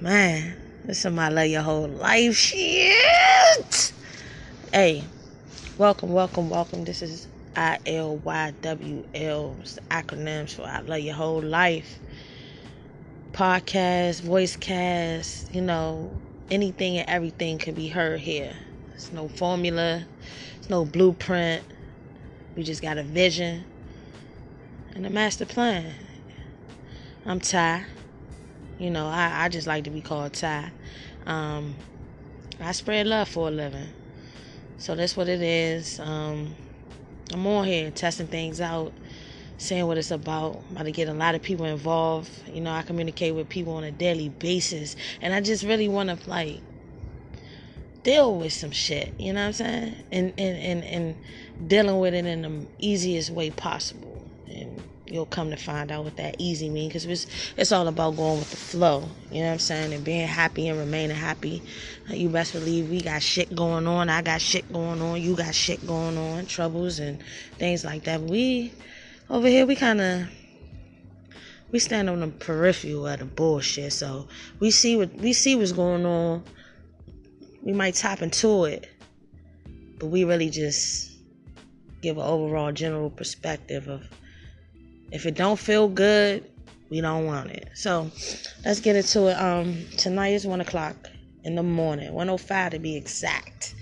Man, 0.00 0.56
this 0.84 0.96
is 0.96 1.02
somebody 1.02 1.34
love 1.34 1.46
your 1.46 1.62
whole 1.62 1.86
life 1.86 2.34
shit. 2.36 3.92
Hey, 4.72 5.04
welcome, 5.78 6.12
welcome, 6.12 6.50
welcome. 6.50 6.84
This 6.84 7.00
is 7.00 7.28
I 7.54 7.78
L 7.86 8.16
Y 8.16 8.52
W 8.60 9.06
L. 9.14 9.56
Acronyms 9.92 10.56
for 10.56 10.62
I 10.62 10.80
love 10.80 10.98
your 10.98 11.14
whole 11.14 11.40
life. 11.40 12.00
Podcast, 13.32 14.22
voice 14.22 14.56
cast, 14.56 15.54
you 15.54 15.62
know, 15.62 16.10
anything 16.50 16.98
and 16.98 17.08
everything 17.08 17.58
can 17.58 17.76
be 17.76 17.86
heard 17.86 18.18
here. 18.18 18.52
It's 18.96 19.12
no 19.12 19.28
formula, 19.28 20.04
it's 20.58 20.68
no 20.68 20.84
blueprint. 20.84 21.62
We 22.56 22.64
just 22.64 22.82
got 22.82 22.98
a 22.98 23.04
vision 23.04 23.64
and 24.96 25.06
a 25.06 25.10
master 25.10 25.46
plan. 25.46 25.94
I'm 27.24 27.38
Ty. 27.38 27.84
You 28.84 28.90
know, 28.90 29.06
I, 29.06 29.44
I 29.44 29.48
just 29.48 29.66
like 29.66 29.84
to 29.84 29.90
be 29.90 30.02
called 30.02 30.34
Ty. 30.34 30.70
Um, 31.24 31.74
I 32.60 32.72
spread 32.72 33.06
love 33.06 33.30
for 33.30 33.48
a 33.48 33.50
living. 33.50 33.88
So 34.76 34.94
that's 34.94 35.16
what 35.16 35.26
it 35.26 35.40
is. 35.40 35.98
Um, 36.00 36.54
I'm 37.32 37.46
on 37.46 37.64
here 37.64 37.90
testing 37.90 38.26
things 38.26 38.60
out, 38.60 38.92
seeing 39.56 39.86
what 39.86 39.96
it's 39.96 40.10
about. 40.10 40.62
I'm 40.68 40.72
about 40.72 40.82
to 40.82 40.92
get 40.92 41.08
a 41.08 41.14
lot 41.14 41.34
of 41.34 41.40
people 41.40 41.64
involved. 41.64 42.30
You 42.46 42.60
know, 42.60 42.72
I 42.72 42.82
communicate 42.82 43.34
with 43.34 43.48
people 43.48 43.72
on 43.72 43.84
a 43.84 43.90
daily 43.90 44.28
basis. 44.28 44.96
And 45.22 45.32
I 45.32 45.40
just 45.40 45.64
really 45.64 45.88
want 45.88 46.10
to, 46.10 46.28
like, 46.28 46.60
deal 48.02 48.36
with 48.36 48.52
some 48.52 48.70
shit. 48.70 49.14
You 49.18 49.32
know 49.32 49.40
what 49.40 49.46
I'm 49.46 49.52
saying? 49.54 49.96
And, 50.12 50.34
and, 50.36 50.58
and, 50.58 50.84
and 50.84 51.68
dealing 51.70 51.98
with 52.00 52.12
it 52.12 52.26
in 52.26 52.42
the 52.42 52.66
easiest 52.78 53.30
way 53.30 53.48
possible. 53.48 54.28
And 54.46 54.82
you'll 55.06 55.26
come 55.26 55.50
to 55.50 55.56
find 55.56 55.92
out 55.92 56.04
what 56.04 56.16
that 56.16 56.36
easy 56.38 56.68
means 56.68 56.92
because 56.92 57.06
it's, 57.06 57.26
it's 57.56 57.72
all 57.72 57.88
about 57.88 58.16
going 58.16 58.38
with 58.38 58.50
the 58.50 58.56
flow. 58.56 59.08
You 59.30 59.40
know 59.40 59.46
what 59.46 59.52
i'm 59.52 59.58
saying? 59.58 59.92
And 59.92 60.04
being 60.04 60.26
happy 60.26 60.68
and 60.68 60.78
remaining 60.78 61.16
happy. 61.16 61.62
You 62.08 62.28
best 62.28 62.52
believe 62.52 62.90
we 62.90 63.00
got 63.00 63.22
shit 63.22 63.54
going 63.54 63.86
on. 63.86 64.08
I 64.08 64.22
got 64.22 64.40
shit 64.40 64.70
going 64.72 65.00
on. 65.00 65.20
You 65.20 65.34
got 65.36 65.54
shit 65.54 65.86
going 65.86 66.16
on. 66.16 66.46
Troubles 66.46 66.98
and 66.98 67.22
things 67.58 67.84
like 67.84 68.04
that. 68.04 68.20
We 68.20 68.72
over 69.30 69.48
here 69.48 69.66
we 69.66 69.76
kind 69.76 70.00
of 70.00 70.28
we 71.70 71.78
stand 71.78 72.08
on 72.08 72.20
the 72.20 72.28
peripheral 72.28 73.06
of 73.06 73.18
the 73.18 73.24
bullshit. 73.24 73.92
So 73.92 74.28
we 74.60 74.70
see 74.70 74.96
what 74.96 75.14
we 75.16 75.32
see 75.32 75.56
what's 75.56 75.72
going 75.72 76.06
on. 76.06 76.44
We 77.62 77.72
might 77.72 77.94
tap 77.94 78.22
into 78.22 78.64
it 78.64 78.90
but 79.98 80.06
we 80.06 80.24
really 80.24 80.50
just 80.50 81.12
give 82.02 82.18
an 82.18 82.24
overall 82.24 82.72
general 82.72 83.10
perspective 83.10 83.88
of 83.88 84.06
if 85.10 85.26
it 85.26 85.34
don't 85.34 85.58
feel 85.58 85.88
good, 85.88 86.50
we 86.90 87.00
don't 87.00 87.26
want 87.26 87.50
it. 87.50 87.70
So 87.74 88.10
let's 88.64 88.80
get 88.80 88.96
into 88.96 89.28
it. 89.28 89.34
Um, 89.34 89.84
tonight 89.96 90.34
is 90.34 90.46
one 90.46 90.60
o'clock 90.60 90.96
in 91.44 91.54
the 91.54 91.62
morning, 91.62 92.12
105 92.12 92.72
to 92.72 92.78
be 92.78 92.96
exact. 92.96 93.74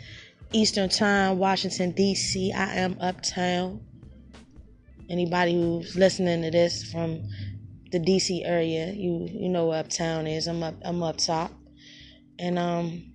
Eastern 0.53 0.89
Time, 0.89 1.39
Washington 1.39 1.93
D.C. 1.93 2.53
I 2.53 2.75
am 2.77 2.97
uptown. 3.01 3.81
Anybody 5.09 5.55
who's 5.55 5.97
listening 5.97 6.43
to 6.43 6.51
this 6.51 6.91
from 6.91 7.29
the 7.91 7.99
D.C. 7.99 8.45
area, 8.45 8.93
you 8.93 9.29
you 9.31 9.49
know 9.49 9.67
where 9.67 9.81
uptown 9.81 10.27
is. 10.27 10.47
I'm 10.47 10.63
up 10.63 10.75
I'm 10.85 11.03
up 11.03 11.19
top, 11.19 11.53
and 12.39 12.59
um, 12.59 13.13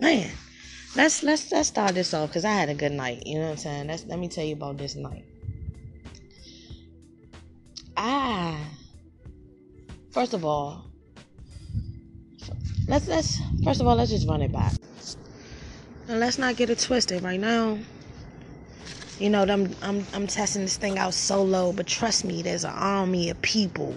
man, 0.00 0.30
let's 0.96 1.22
let's 1.22 1.50
let's 1.50 1.68
start 1.68 1.94
this 1.94 2.12
off 2.14 2.30
because 2.30 2.44
I 2.44 2.52
had 2.52 2.68
a 2.68 2.74
good 2.74 2.92
night. 2.92 3.22
You 3.26 3.38
know 3.38 3.46
what 3.46 3.50
I'm 3.52 3.56
saying? 3.58 3.86
Let's 3.88 4.04
let 4.06 4.18
me 4.18 4.28
tell 4.28 4.44
you 4.44 4.54
about 4.54 4.78
this 4.78 4.96
night. 4.96 5.24
Ah. 8.06 8.58
First 10.10 10.34
of 10.34 10.44
all, 10.44 10.84
let's 12.86 13.08
let's 13.08 13.40
first 13.64 13.80
of 13.80 13.86
all 13.86 13.96
let's 13.96 14.10
just 14.10 14.28
run 14.28 14.42
it 14.42 14.52
back. 14.52 14.74
Now 16.06 16.16
let's 16.16 16.36
not 16.36 16.56
get 16.56 16.68
it 16.68 16.80
twisted 16.80 17.22
right 17.22 17.40
now. 17.40 17.78
You 19.18 19.30
know, 19.30 19.44
I'm 19.44 19.74
I'm 19.80 20.06
I'm 20.12 20.26
testing 20.26 20.60
this 20.60 20.76
thing 20.76 20.98
out 20.98 21.14
solo, 21.14 21.72
but 21.72 21.86
trust 21.86 22.26
me, 22.26 22.42
there's 22.42 22.64
an 22.64 22.74
army 22.74 23.30
of 23.30 23.40
people, 23.40 23.96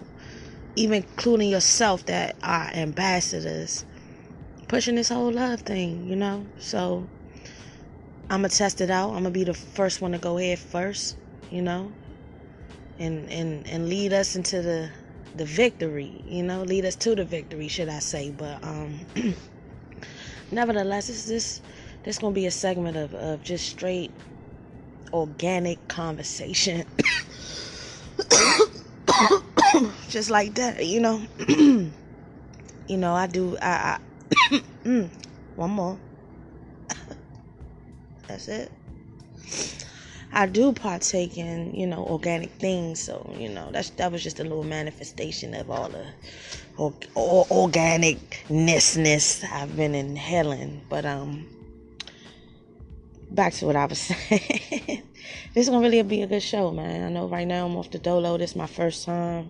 even 0.77 1.03
including 1.03 1.49
yourself, 1.49 2.05
that 2.05 2.37
are 2.41 2.71
ambassadors, 2.73 3.83
pushing 4.69 4.95
this 4.95 5.09
whole 5.09 5.33
love 5.33 5.63
thing. 5.63 6.07
You 6.07 6.15
know, 6.15 6.45
so 6.59 7.05
I'm 8.29 8.39
gonna 8.39 8.47
test 8.47 8.79
it 8.79 8.89
out. 8.89 9.09
I'm 9.09 9.23
gonna 9.23 9.31
be 9.31 9.43
the 9.43 9.53
first 9.53 9.99
one 9.99 10.13
to 10.13 10.17
go 10.17 10.37
ahead 10.37 10.59
first. 10.59 11.17
You 11.51 11.61
know, 11.61 11.91
and 12.99 13.29
and 13.29 13.67
and 13.67 13.89
lead 13.89 14.13
us 14.13 14.35
into 14.35 14.61
the 14.61 14.89
the 15.35 15.45
victory 15.45 16.21
you 16.25 16.43
know 16.43 16.63
lead 16.63 16.85
us 16.85 16.95
to 16.95 17.15
the 17.15 17.25
victory 17.25 17.67
should 17.67 17.89
i 17.89 17.99
say. 17.99 18.31
But 18.31 18.63
um 18.63 18.99
nevertheless 20.51 21.07
this 21.07 21.25
this 21.25 21.61
this 22.03 22.17
gonna 22.19 22.33
be 22.33 22.45
a 22.45 22.51
segment 22.51 22.97
of, 22.97 23.13
of 23.13 23.43
just 23.43 23.67
straight 23.67 24.11
organic 25.13 25.87
conversation. 25.87 26.85
Just 30.09 30.29
like 30.29 30.55
that 30.55 30.85
you 30.85 30.99
know. 31.01 31.25
You 32.87 32.97
know 32.97 33.13
i 33.13 33.27
do 33.27 33.57
i, 33.61 33.99
I 34.85 35.09
one 35.55 35.71
more. 35.71 35.99
That's 38.27 38.47
it 38.47 38.76
I 40.33 40.45
do 40.45 40.73
partake 40.73 41.37
in, 41.37 41.73
you 41.73 41.87
know, 41.87 42.05
organic 42.05 42.51
things. 42.51 42.99
So, 42.99 43.33
you 43.37 43.49
know, 43.49 43.69
that's 43.71 43.89
that 43.91 44.11
was 44.11 44.23
just 44.23 44.39
a 44.39 44.43
little 44.43 44.63
manifestation 44.63 45.53
of 45.53 45.69
all 45.71 45.89
the 45.89 46.05
or, 46.77 46.93
or, 47.15 47.45
organicness 47.45 49.43
I've 49.51 49.75
been 49.75 49.95
inhaling. 49.95 50.81
But 50.89 51.05
um 51.05 51.47
back 53.31 53.53
to 53.53 53.65
what 53.65 53.75
I 53.75 53.85
was 53.85 53.99
saying. 53.99 55.03
this 55.53 55.65
is 55.65 55.69
gonna 55.69 55.81
really 55.81 56.01
be 56.03 56.21
a 56.21 56.27
good 56.27 56.43
show, 56.43 56.71
man. 56.71 57.03
I 57.05 57.09
know 57.09 57.27
right 57.27 57.47
now 57.47 57.65
I'm 57.65 57.75
off 57.75 57.89
the 57.91 57.99
dolo. 57.99 58.37
This 58.37 58.51
is 58.51 58.55
my 58.55 58.67
first 58.67 59.05
time 59.05 59.49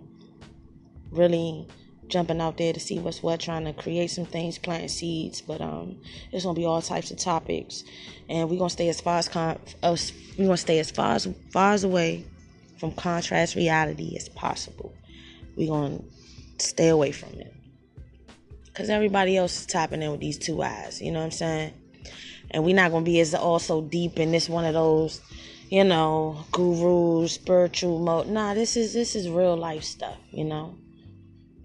really 1.12 1.68
jumping 2.08 2.42
out 2.42 2.58
there 2.58 2.74
to 2.74 2.80
see 2.80 3.00
what's 3.00 3.22
what, 3.22 3.40
trying 3.40 3.66
to 3.66 3.74
create 3.74 4.12
some 4.12 4.26
things, 4.26 4.58
planting 4.58 4.90
seeds. 4.90 5.42
But 5.42 5.62
um, 5.62 5.98
it's 6.32 6.44
gonna 6.46 6.56
be 6.56 6.66
all 6.66 6.82
types 6.82 7.12
of 7.12 7.18
topics, 7.18 7.84
and 8.30 8.50
we're 8.50 8.58
gonna 8.58 8.70
stay 8.70 8.90
as 8.90 9.02
far 9.02 9.18
as 9.18 9.30
con- 9.30 9.60
us. 9.84 10.12
We're 10.38 10.46
gonna 10.46 10.58
stay 10.58 10.80
as 10.80 10.92
far 10.92 11.16
as 11.16 11.28
far 11.52 11.74
as 11.74 11.84
away 11.84 12.26
from 12.78 12.92
contrast 12.94 13.56
reality 13.56 14.16
as 14.16 14.30
possible. 14.30 14.94
We're 15.56 15.70
gonna 15.70 16.02
stay 16.60 16.90
away 16.90 17.12
from 17.12 17.34
it, 17.40 17.54
cause 18.74 18.90
everybody 18.90 19.38
else 19.38 19.60
is 19.62 19.66
tapping 19.66 20.02
in 20.02 20.12
with 20.12 20.22
these 20.22 20.38
two 20.38 20.62
eyes. 20.62 21.02
You 21.02 21.12
know 21.12 21.20
what 21.20 21.26
I'm 21.26 21.32
saying? 21.32 21.74
And 22.52 22.64
we're 22.64 22.76
not 22.76 22.92
gonna 22.92 23.06
be 23.06 23.20
as 23.20 23.34
also 23.34 23.82
deep 23.82 24.20
in 24.20 24.32
this 24.32 24.50
one 24.50 24.66
of 24.66 24.74
those. 24.74 25.22
You 25.70 25.84
know, 25.84 26.46
gurus, 26.54 27.34
spiritual 27.34 28.00
mode. 28.00 28.28
Nah, 28.28 28.54
this 28.54 28.78
is 28.78 28.94
this 28.94 29.18
is 29.18 29.28
real 29.28 29.58
life 29.58 29.84
stuff. 29.84 30.16
You 30.32 30.46
know, 30.46 30.78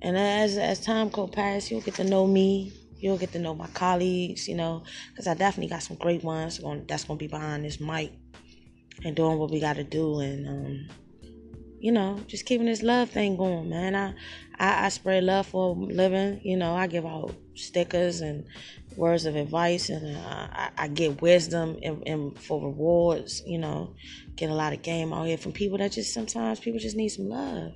and 0.03 0.19
as 0.19 0.57
as 0.59 0.81
time 0.81 1.09
go 1.09 1.29
past, 1.29 1.71
you'll 1.71 1.81
get 1.81 1.95
to 1.95 2.05
know 2.05 2.27
me. 2.27 2.73
You'll 2.99 3.19
get 3.19 3.33
to 3.33 3.39
know 3.39 3.55
my 3.55 3.69
colleagues, 3.69 4.49
you 4.49 4.57
know, 4.57 4.83
because 5.11 5.27
I 5.27 5.35
definitely 5.35 5.71
got 5.71 5.83
some 5.83 5.97
great 5.97 6.23
ones 6.23 6.61
that's 6.87 7.05
going 7.05 7.19
to 7.19 7.23
be 7.23 7.29
behind 7.29 7.65
this 7.65 7.81
mic 7.81 8.13
and 9.05 9.17
doing 9.17 9.39
what 9.39 9.51
we 9.51 9.61
got 9.61 9.77
to 9.77 9.85
do. 9.85 10.21
And, 10.21 10.49
um, 10.49 10.89
you 11.81 11.91
know, 11.91 12.21
just 12.27 12.47
keeping 12.47 12.67
this 12.67 12.83
love 12.83 13.11
thing 13.11 13.37
going, 13.37 13.69
man. 13.69 13.97
I, 13.97 14.15
I, 14.59 14.87
I 14.87 14.89
spread 14.89 15.25
love 15.25 15.47
for 15.47 15.75
a 15.75 15.79
living. 15.79 16.41
You 16.45 16.57
know, 16.57 16.75
I 16.75 16.87
give 16.87 17.07
out 17.07 17.35
stickers 17.55 18.21
and 18.21 18.45
words 18.97 19.25
of 19.25 19.35
advice, 19.35 19.89
and 19.89 20.17
uh, 20.17 20.21
I, 20.53 20.71
I 20.79 20.89
get 20.89 21.23
wisdom 21.23 21.79
and, 21.83 22.03
and 22.07 22.39
for 22.39 22.61
rewards. 22.61 23.43
You 23.47 23.59
know, 23.59 23.95
get 24.37 24.51
a 24.51 24.55
lot 24.55 24.73
of 24.73 24.83
game 24.83 25.13
out 25.13 25.27
here 25.27 25.39
from 25.39 25.53
people 25.53 25.79
that 25.79 25.93
just 25.93 26.15
sometimes 26.15 26.61
people 26.61 26.79
just 26.79 26.97
need 26.97 27.09
some 27.09 27.29
love 27.29 27.73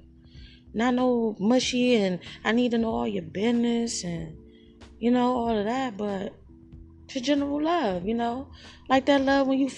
not 0.76 0.94
no 0.94 1.34
mushy 1.40 1.96
and 1.96 2.20
I 2.44 2.52
need 2.52 2.72
to 2.72 2.78
know 2.78 2.92
all 2.92 3.08
your 3.08 3.22
business 3.22 4.04
and 4.04 4.36
you 4.98 5.10
know 5.10 5.34
all 5.34 5.58
of 5.58 5.64
that, 5.64 5.96
but 5.96 6.34
to 7.08 7.20
general 7.20 7.62
love, 7.62 8.04
you 8.04 8.14
know, 8.14 8.48
like 8.88 9.06
that 9.06 9.22
love 9.22 9.46
when 9.46 9.58
you 9.58 9.70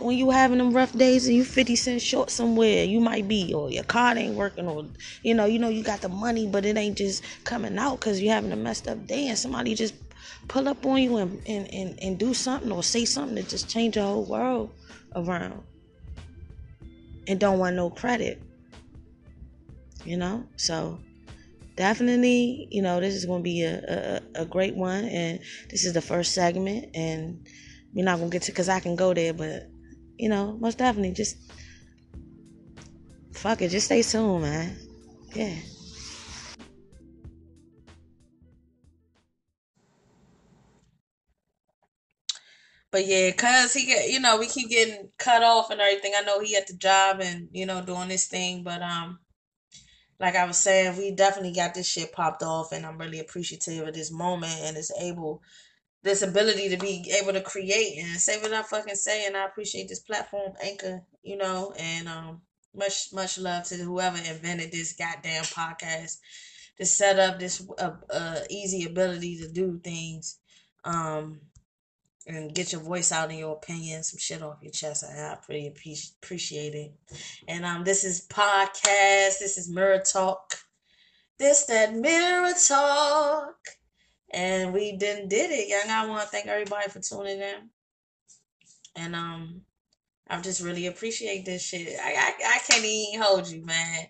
when 0.00 0.16
you 0.16 0.30
having 0.30 0.58
them 0.58 0.72
rough 0.72 0.92
days 0.94 1.26
and 1.28 1.36
you 1.36 1.44
fifty 1.44 1.76
cents 1.76 2.02
short 2.02 2.28
somewhere, 2.28 2.82
you 2.84 2.98
might 2.98 3.28
be, 3.28 3.54
or 3.54 3.70
your 3.70 3.84
card 3.84 4.18
ain't 4.18 4.34
working, 4.34 4.66
or 4.66 4.86
you 5.22 5.34
know, 5.34 5.44
you 5.44 5.60
know 5.60 5.68
you 5.68 5.84
got 5.84 6.00
the 6.00 6.08
money, 6.08 6.46
but 6.46 6.64
it 6.64 6.76
ain't 6.76 6.98
just 6.98 7.22
coming 7.44 7.78
out 7.78 8.00
because 8.00 8.20
you 8.20 8.30
having 8.30 8.52
a 8.52 8.56
messed 8.56 8.88
up 8.88 9.06
day, 9.06 9.28
and 9.28 9.38
somebody 9.38 9.74
just 9.74 9.94
pull 10.48 10.66
up 10.68 10.84
on 10.84 11.00
you 11.00 11.18
and, 11.18 11.40
and, 11.46 11.72
and, 11.72 11.98
and 12.02 12.18
do 12.18 12.34
something 12.34 12.72
or 12.72 12.82
say 12.82 13.04
something 13.04 13.36
that 13.36 13.48
just 13.48 13.68
change 13.68 13.94
the 13.94 14.02
whole 14.02 14.24
world 14.24 14.74
around, 15.14 15.62
and 17.28 17.38
don't 17.38 17.60
want 17.60 17.76
no 17.76 17.90
credit 17.90 18.42
you 20.04 20.16
know? 20.16 20.46
So 20.56 20.98
definitely, 21.76 22.68
you 22.70 22.82
know, 22.82 23.00
this 23.00 23.14
is 23.14 23.24
going 23.24 23.40
to 23.40 23.44
be 23.44 23.62
a, 23.62 24.20
a, 24.36 24.42
a, 24.42 24.44
great 24.46 24.74
one. 24.76 25.04
And 25.04 25.40
this 25.70 25.84
is 25.84 25.92
the 25.92 26.00
first 26.00 26.34
segment. 26.34 26.94
And 26.94 27.46
we're 27.94 28.04
not 28.04 28.18
going 28.18 28.30
to 28.30 28.34
get 28.34 28.42
to, 28.42 28.52
because 28.52 28.68
I 28.68 28.80
can 28.80 28.96
go 28.96 29.14
there, 29.14 29.32
but, 29.32 29.68
you 30.18 30.28
know, 30.28 30.56
most 30.60 30.78
definitely 30.78 31.12
just, 31.12 31.36
fuck 33.32 33.62
it, 33.62 33.70
just 33.70 33.86
stay 33.86 34.02
tuned, 34.02 34.42
man. 34.42 34.76
Yeah. 35.34 35.56
But 42.92 43.06
yeah, 43.06 43.30
cause 43.32 43.72
he 43.72 43.86
get 43.86 44.10
you 44.10 44.20
know 44.20 44.36
we 44.36 44.46
keep 44.46 44.68
getting 44.68 45.08
cut 45.18 45.42
off 45.42 45.70
and 45.70 45.80
everything. 45.80 46.12
I 46.14 46.20
know 46.20 46.40
he 46.40 46.54
at 46.56 46.66
the 46.66 46.74
job 46.74 47.20
and 47.20 47.48
you 47.50 47.64
know 47.64 47.80
doing 47.80 48.08
this 48.08 48.26
thing, 48.26 48.62
but 48.62 48.82
um, 48.82 49.18
like 50.22 50.36
I 50.36 50.46
was 50.46 50.56
saying, 50.56 50.96
we 50.96 51.10
definitely 51.10 51.52
got 51.52 51.74
this 51.74 51.88
shit 51.88 52.12
popped 52.12 52.44
off, 52.44 52.72
and 52.72 52.86
I'm 52.86 52.96
really 52.96 53.20
appreciative 53.20 53.88
of 53.88 53.94
this 53.94 54.12
moment 54.12 54.54
and 54.62 54.76
it's 54.76 54.92
able 55.00 55.42
this 56.04 56.22
ability 56.22 56.68
to 56.68 56.76
be 56.76 57.12
able 57.20 57.32
to 57.32 57.40
create 57.40 57.98
and 57.98 58.20
say 58.20 58.40
what 58.40 58.52
I 58.52 58.62
fucking 58.62 58.96
say, 58.96 59.26
and 59.26 59.36
I 59.36 59.44
appreciate 59.44 59.88
this 59.88 60.00
platform, 60.00 60.52
Anchor, 60.62 61.02
you 61.22 61.36
know, 61.36 61.74
and 61.78 62.08
um, 62.08 62.40
much 62.74 63.12
much 63.12 63.38
love 63.38 63.64
to 63.64 63.76
whoever 63.76 64.16
invented 64.18 64.72
this 64.72 64.94
goddamn 64.94 65.44
podcast 65.44 66.18
to 66.78 66.86
set 66.86 67.18
up 67.18 67.38
this 67.38 67.66
uh, 67.78 67.92
uh, 68.10 68.40
easy 68.50 68.84
ability 68.84 69.38
to 69.38 69.48
do 69.48 69.80
things, 69.84 70.38
um, 70.84 71.40
and 72.26 72.54
get 72.54 72.72
your 72.72 72.80
voice 72.80 73.12
out 73.12 73.30
and 73.30 73.38
your 73.38 73.54
opinion, 73.54 74.02
some 74.02 74.18
shit 74.18 74.42
off 74.42 74.62
your 74.62 74.72
chest. 74.72 75.04
I, 75.04 75.32
I 75.32 75.36
pretty 75.44 75.74
appreciate 76.22 76.74
it. 76.74 76.92
And 77.48 77.64
um, 77.64 77.84
this 77.84 78.04
is 78.04 78.26
podcast. 78.28 79.38
This 79.38 79.58
is 79.58 79.68
Mirror 79.68 80.02
Talk. 80.10 80.54
This 81.38 81.66
that 81.66 81.94
Mirror 81.94 82.54
Talk 82.66 83.56
and 84.32 84.72
we 84.72 84.96
didn't 84.96 85.28
did 85.28 85.50
it. 85.50 85.68
Young, 85.68 85.90
I 85.90 86.06
want 86.06 86.22
to 86.22 86.28
thank 86.28 86.46
everybody 86.46 86.88
for 86.88 87.00
tuning 87.00 87.40
in, 87.40 87.70
and 88.96 89.14
um, 89.14 89.62
I 90.28 90.40
just 90.40 90.62
really 90.62 90.86
appreciate 90.86 91.44
this 91.44 91.62
shit. 91.62 91.98
I, 92.00 92.14
I 92.14 92.56
I 92.56 92.58
can't 92.66 92.84
even 92.84 93.22
hold 93.22 93.48
you, 93.48 93.64
man. 93.64 94.06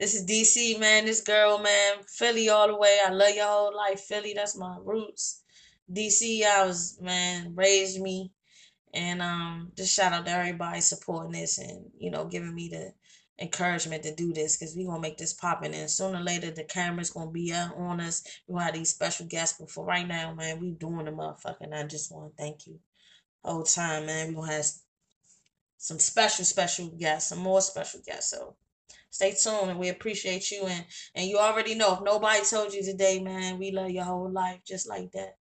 This 0.00 0.14
is 0.14 0.26
DC, 0.26 0.80
man. 0.80 1.04
This 1.04 1.20
girl, 1.20 1.58
man, 1.58 1.96
Philly 2.08 2.48
all 2.48 2.68
the 2.68 2.76
way. 2.76 2.98
I 3.06 3.10
love 3.10 3.34
your 3.34 3.46
whole 3.46 3.76
life, 3.76 4.00
Philly. 4.00 4.32
That's 4.34 4.56
my 4.56 4.76
roots. 4.82 5.42
DC, 5.92 6.44
I 6.44 6.66
was 6.66 6.98
man 7.00 7.54
raised 7.54 8.00
me, 8.00 8.32
and 8.94 9.22
um, 9.22 9.72
just 9.76 9.94
shout 9.94 10.12
out 10.12 10.26
to 10.26 10.32
everybody 10.32 10.80
supporting 10.80 11.32
this 11.32 11.58
and 11.58 11.86
you 11.98 12.10
know 12.10 12.24
giving 12.26 12.54
me 12.54 12.68
the 12.68 12.92
encouragement 13.38 14.02
to 14.02 14.14
do 14.14 14.32
this 14.32 14.56
because 14.56 14.74
we 14.74 14.86
gonna 14.86 15.00
make 15.00 15.18
this 15.18 15.34
popping 15.34 15.74
and 15.74 15.90
sooner 15.90 16.18
or 16.18 16.22
later 16.22 16.50
the 16.50 16.64
camera's 16.64 17.10
gonna 17.10 17.30
be 17.30 17.52
on 17.52 18.00
us. 18.00 18.22
We 18.46 18.54
gonna 18.54 18.64
have 18.64 18.74
these 18.74 18.90
special 18.90 19.26
guests, 19.26 19.58
but 19.58 19.70
for 19.70 19.84
right 19.84 20.06
now, 20.06 20.34
man, 20.34 20.60
we 20.60 20.70
doing 20.70 21.04
the 21.04 21.12
motherfucking. 21.12 21.72
I 21.74 21.84
just 21.84 22.10
want 22.10 22.30
to 22.36 22.42
thank 22.42 22.66
you 22.66 22.80
whole 23.46 23.62
time, 23.62 24.06
man. 24.06 24.28
We 24.28 24.34
gonna 24.34 24.52
have 24.52 24.66
some 25.78 25.98
special, 25.98 26.44
special 26.44 26.88
guests, 26.88 27.30
some 27.30 27.38
more 27.38 27.60
special 27.60 28.00
guests. 28.04 28.30
So 28.30 28.56
stay 29.10 29.32
tuned 29.32 29.70
and 29.70 29.78
we 29.78 29.88
appreciate 29.88 30.50
you 30.50 30.64
and 30.66 30.84
and 31.14 31.26
you 31.26 31.38
already 31.38 31.74
know 31.74 31.94
if 31.94 32.02
nobody 32.02 32.44
told 32.44 32.72
you 32.72 32.82
today, 32.82 33.20
man, 33.20 33.58
we 33.58 33.70
love 33.70 33.90
your 33.90 34.04
whole 34.04 34.30
life 34.30 34.60
just 34.66 34.88
like 34.88 35.12
that. 35.12 35.36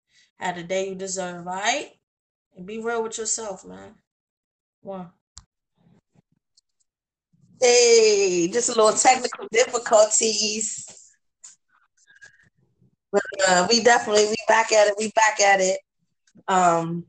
Have 0.42 0.56
the 0.56 0.64
day 0.64 0.88
you 0.88 0.96
deserve, 0.96 1.46
all 1.46 1.54
right? 1.54 1.92
And 2.56 2.66
be 2.66 2.80
real 2.80 3.04
with 3.04 3.16
yourself, 3.16 3.64
man. 3.64 3.94
One. 4.80 5.06
Hey, 7.60 8.50
just 8.52 8.68
a 8.68 8.72
little 8.72 8.98
technical 8.98 9.46
difficulties. 9.52 11.14
But 13.12 13.22
uh, 13.46 13.68
we 13.70 13.84
definitely 13.84 14.26
we 14.26 14.34
back 14.48 14.72
at 14.72 14.88
it. 14.88 14.94
We 14.98 15.12
back 15.14 15.40
at 15.40 15.60
it. 15.60 15.78
Um, 16.48 17.04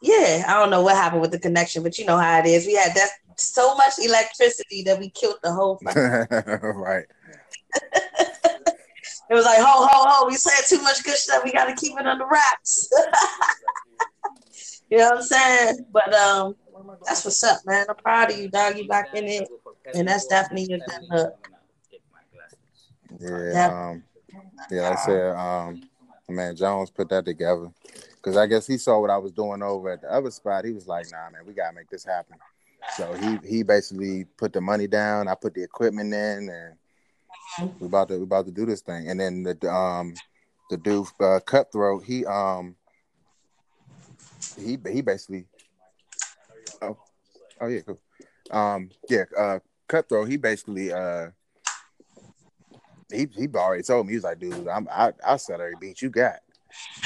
yeah, 0.00 0.44
I 0.48 0.54
don't 0.54 0.70
know 0.70 0.80
what 0.80 0.96
happened 0.96 1.20
with 1.20 1.32
the 1.32 1.38
connection, 1.38 1.82
but 1.82 1.98
you 1.98 2.06
know 2.06 2.16
how 2.16 2.38
it 2.38 2.46
is. 2.46 2.64
We 2.64 2.74
had 2.74 2.94
that 2.94 3.10
so 3.36 3.74
much 3.74 3.98
electricity 4.02 4.82
that 4.84 4.98
we 4.98 5.10
killed 5.10 5.40
the 5.42 5.52
whole. 5.52 5.76
Thing. 5.84 5.94
Right. 5.94 7.04
it 9.30 9.34
was 9.34 9.44
like 9.44 9.58
ho 9.58 9.86
ho 9.86 10.08
ho. 10.08 10.26
We 10.26 10.34
said 10.34 10.64
too 10.68 10.82
much 10.82 11.04
good 11.04 11.14
stuff. 11.14 11.44
We 11.44 11.52
got 11.52 11.66
to 11.66 11.74
keep 11.74 11.98
it 11.98 12.04
under 12.04 12.26
wraps. 12.26 12.90
you 14.90 14.98
know 14.98 15.10
what 15.10 15.18
I'm 15.18 15.22
saying? 15.22 15.86
But 15.92 16.12
um, 16.12 16.56
that's 17.04 17.24
what's 17.24 17.42
up, 17.44 17.60
man. 17.64 17.86
I'm 17.88 17.94
proud 17.94 18.32
of 18.32 18.38
you, 18.38 18.48
dog. 18.48 18.76
You 18.76 18.88
back 18.88 19.14
in 19.14 19.26
it, 19.26 19.48
and 19.94 20.08
that's 20.08 20.26
definitely 20.26 20.66
your 20.68 20.80
good 20.80 21.06
look. 21.08 21.48
Yeah, 23.20 23.90
um, 23.90 24.02
yeah. 24.68 24.88
Like 24.88 24.98
I 24.98 25.06
said, 25.06 25.36
um, 25.36 25.82
man, 26.28 26.56
Jones 26.56 26.90
put 26.90 27.08
that 27.10 27.24
together 27.24 27.70
because 28.16 28.36
I 28.36 28.46
guess 28.46 28.66
he 28.66 28.78
saw 28.78 28.98
what 28.98 29.10
I 29.10 29.18
was 29.18 29.30
doing 29.30 29.62
over 29.62 29.90
at 29.90 30.00
the 30.00 30.12
other 30.12 30.32
spot. 30.32 30.64
He 30.64 30.72
was 30.72 30.88
like, 30.88 31.06
"Nah, 31.12 31.30
man, 31.30 31.46
we 31.46 31.52
gotta 31.52 31.74
make 31.74 31.88
this 31.88 32.04
happen." 32.04 32.36
So 32.96 33.14
he 33.14 33.38
he 33.48 33.62
basically 33.62 34.24
put 34.36 34.52
the 34.52 34.60
money 34.60 34.88
down. 34.88 35.28
I 35.28 35.36
put 35.36 35.54
the 35.54 35.62
equipment 35.62 36.12
in, 36.12 36.48
and 36.48 36.74
we 37.78 37.86
about 37.86 38.08
to 38.08 38.16
we 38.16 38.24
about 38.24 38.46
to 38.46 38.52
do 38.52 38.66
this 38.66 38.80
thing. 38.80 39.08
And 39.08 39.18
then 39.18 39.42
the 39.42 39.70
um 39.70 40.14
the 40.70 40.76
dude 40.76 41.06
uh, 41.20 41.40
cutthroat 41.44 42.04
he 42.04 42.24
um 42.26 42.76
he 44.56 44.78
he 44.90 45.00
basically 45.00 45.46
Oh, 46.82 46.96
oh 47.60 47.66
yeah, 47.66 47.80
cool. 47.80 48.00
Um, 48.50 48.90
yeah, 49.08 49.24
uh, 49.38 49.58
Cutthroat. 49.88 50.28
He 50.28 50.36
basically 50.36 50.92
uh, 50.92 51.28
he 53.12 53.28
he 53.36 53.48
already 53.54 53.82
told 53.82 54.06
me 54.06 54.12
he 54.12 54.16
was 54.16 54.24
like, 54.24 54.38
dude, 54.38 54.66
I'm 54.68 54.88
I, 54.90 55.12
I'll 55.24 55.38
sell 55.38 55.60
every 55.60 55.74
beat 55.80 56.02
you 56.02 56.10
got, 56.10 56.36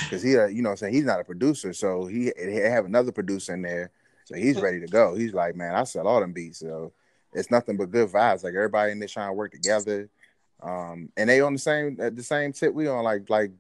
because 0.05 0.23
he 0.23 0.37
uh, 0.37 0.47
you 0.47 0.63
know, 0.63 0.71
I'm 0.71 0.77
saying 0.77 0.95
he's 0.95 1.05
not 1.05 1.21
a 1.21 1.25
producer, 1.25 1.73
so 1.73 2.07
he, 2.07 2.33
he 2.39 2.57
have 2.57 2.85
another 2.85 3.13
producer 3.13 3.55
in 3.55 3.63
there, 3.63 3.91
so 4.25 4.37
he's 4.37 4.61
ready 4.61 4.81
to 4.81 4.87
go. 4.87 5.15
He's 5.15 5.35
like, 5.35 5.57
man, 5.57 5.75
I 5.75 5.85
sell 5.85 6.07
all 6.07 6.21
them 6.21 6.33
beats, 6.33 6.61
so 6.61 6.93
it's 7.33 7.51
nothing 7.51 7.77
but 7.77 7.91
good 7.91 8.11
vibes. 8.11 8.45
Like 8.45 8.55
everybody 8.55 8.93
in 8.93 8.99
there 9.01 9.09
trying 9.09 9.31
to 9.31 9.35
work 9.35 9.53
together, 9.53 10.09
um, 10.63 11.11
and 11.17 11.29
they 11.29 11.41
on 11.41 11.53
the 11.53 11.59
same 11.59 11.97
at 12.01 12.17
the 12.17 12.23
same 12.23 12.53
tip 12.53 12.73
we 12.75 12.89
on. 12.89 13.05
Like 13.05 13.29
like 13.29 13.53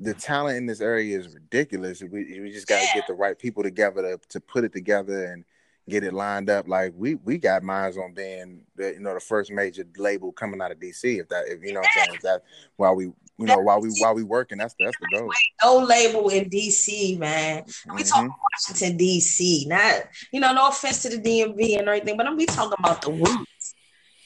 the 0.00 0.14
talent 0.14 0.58
in 0.58 0.66
this 0.66 0.80
area 0.80 1.18
is 1.18 1.34
ridiculous. 1.34 2.00
We 2.02 2.40
we 2.40 2.50
just 2.52 2.66
got 2.66 2.78
to 2.78 2.86
yeah. 2.86 2.94
get 2.94 3.06
the 3.06 3.14
right 3.14 3.38
people 3.38 3.62
together 3.62 4.02
to 4.02 4.20
to 4.28 4.40
put 4.40 4.64
it 4.64 4.72
together 4.72 5.32
and 5.32 5.44
get 5.88 6.04
it 6.04 6.12
lined 6.12 6.50
up. 6.50 6.68
Like 6.68 6.92
we 6.96 7.16
we 7.16 7.38
got 7.38 7.62
minds 7.62 7.98
on 7.98 8.14
being 8.14 8.64
the 8.76 8.94
you 8.94 9.00
know 9.00 9.14
the 9.14 9.20
first 9.20 9.50
major 9.50 9.84
label 9.96 10.32
coming 10.32 10.60
out 10.60 10.70
of 10.70 10.78
DC. 10.78 11.20
If 11.20 11.28
that 11.28 11.48
if 11.48 11.62
you 11.62 11.72
know 11.72 11.80
what 11.80 11.88
I'm 11.96 12.04
saying, 12.04 12.14
if 12.16 12.22
that 12.22 12.42
while 12.76 12.94
we 12.94 13.04
you 13.04 13.46
know 13.46 13.58
while 13.58 13.80
we 13.80 13.90
while 13.98 14.14
we 14.14 14.22
working, 14.22 14.58
that's 14.58 14.74
that's 14.78 14.96
the 15.00 15.18
goal. 15.18 15.30
No 15.62 15.78
label 15.78 16.28
in 16.28 16.48
DC, 16.48 17.18
man. 17.18 17.64
We 17.66 17.72
mm-hmm. 18.02 18.08
talking 18.08 18.34
Washington 18.52 18.98
DC, 18.98 19.66
not 19.66 20.04
you 20.32 20.40
know 20.40 20.52
no 20.52 20.68
offense 20.68 21.02
to 21.02 21.10
the 21.10 21.18
DMV 21.18 21.78
and 21.78 21.88
everything, 21.88 22.16
but 22.16 22.26
I'm 22.26 22.36
we 22.36 22.46
talking 22.46 22.76
about 22.78 23.02
the 23.02 23.12
roots 23.12 23.67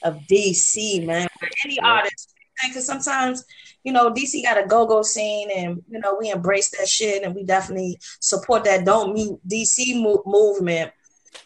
of 0.03 0.17
DC, 0.29 1.05
man. 1.05 1.27
Any 1.63 1.75
yep. 1.75 1.83
artist, 1.83 2.33
because 2.67 2.85
sometimes 2.85 3.45
you 3.83 3.91
know, 3.91 4.11
DC 4.11 4.43
got 4.43 4.63
a 4.63 4.65
go-go 4.65 5.01
scene, 5.01 5.49
and 5.51 5.81
you 5.89 5.99
know, 5.99 6.17
we 6.19 6.31
embrace 6.31 6.69
that 6.71 6.87
shit, 6.87 7.23
and 7.23 7.35
we 7.35 7.43
definitely 7.43 7.97
support 8.21 8.63
that 8.63 8.85
don't 8.85 9.13
mute 9.13 9.39
DC 9.47 10.01
mo- 10.01 10.23
movement. 10.25 10.91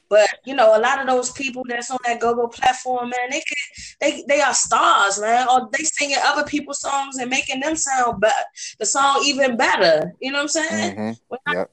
But 0.10 0.30
you 0.46 0.56
know, 0.56 0.78
a 0.78 0.80
lot 0.80 1.00
of 1.00 1.08
those 1.08 1.32
people 1.32 1.64
that's 1.68 1.90
on 1.90 1.98
that 2.06 2.20
go-go 2.20 2.48
platform, 2.48 3.10
man, 3.10 3.30
they 3.32 3.42
can, 3.42 3.84
they 4.00 4.24
they 4.28 4.42
are 4.42 4.54
stars, 4.54 5.20
man. 5.20 5.48
Or 5.50 5.68
they 5.72 5.84
singing 5.84 6.18
other 6.24 6.44
people's 6.44 6.80
songs 6.80 7.18
and 7.18 7.30
making 7.30 7.60
them 7.60 7.76
sound 7.76 8.22
better, 8.22 8.34
the 8.80 8.86
song 8.86 9.22
even 9.26 9.58
better. 9.58 10.14
You 10.22 10.32
know 10.32 10.40
what 10.40 10.44
I'm 10.44 10.48
saying? 10.50 10.96
Mm-hmm. 10.96 11.54
Yep. 11.54 11.72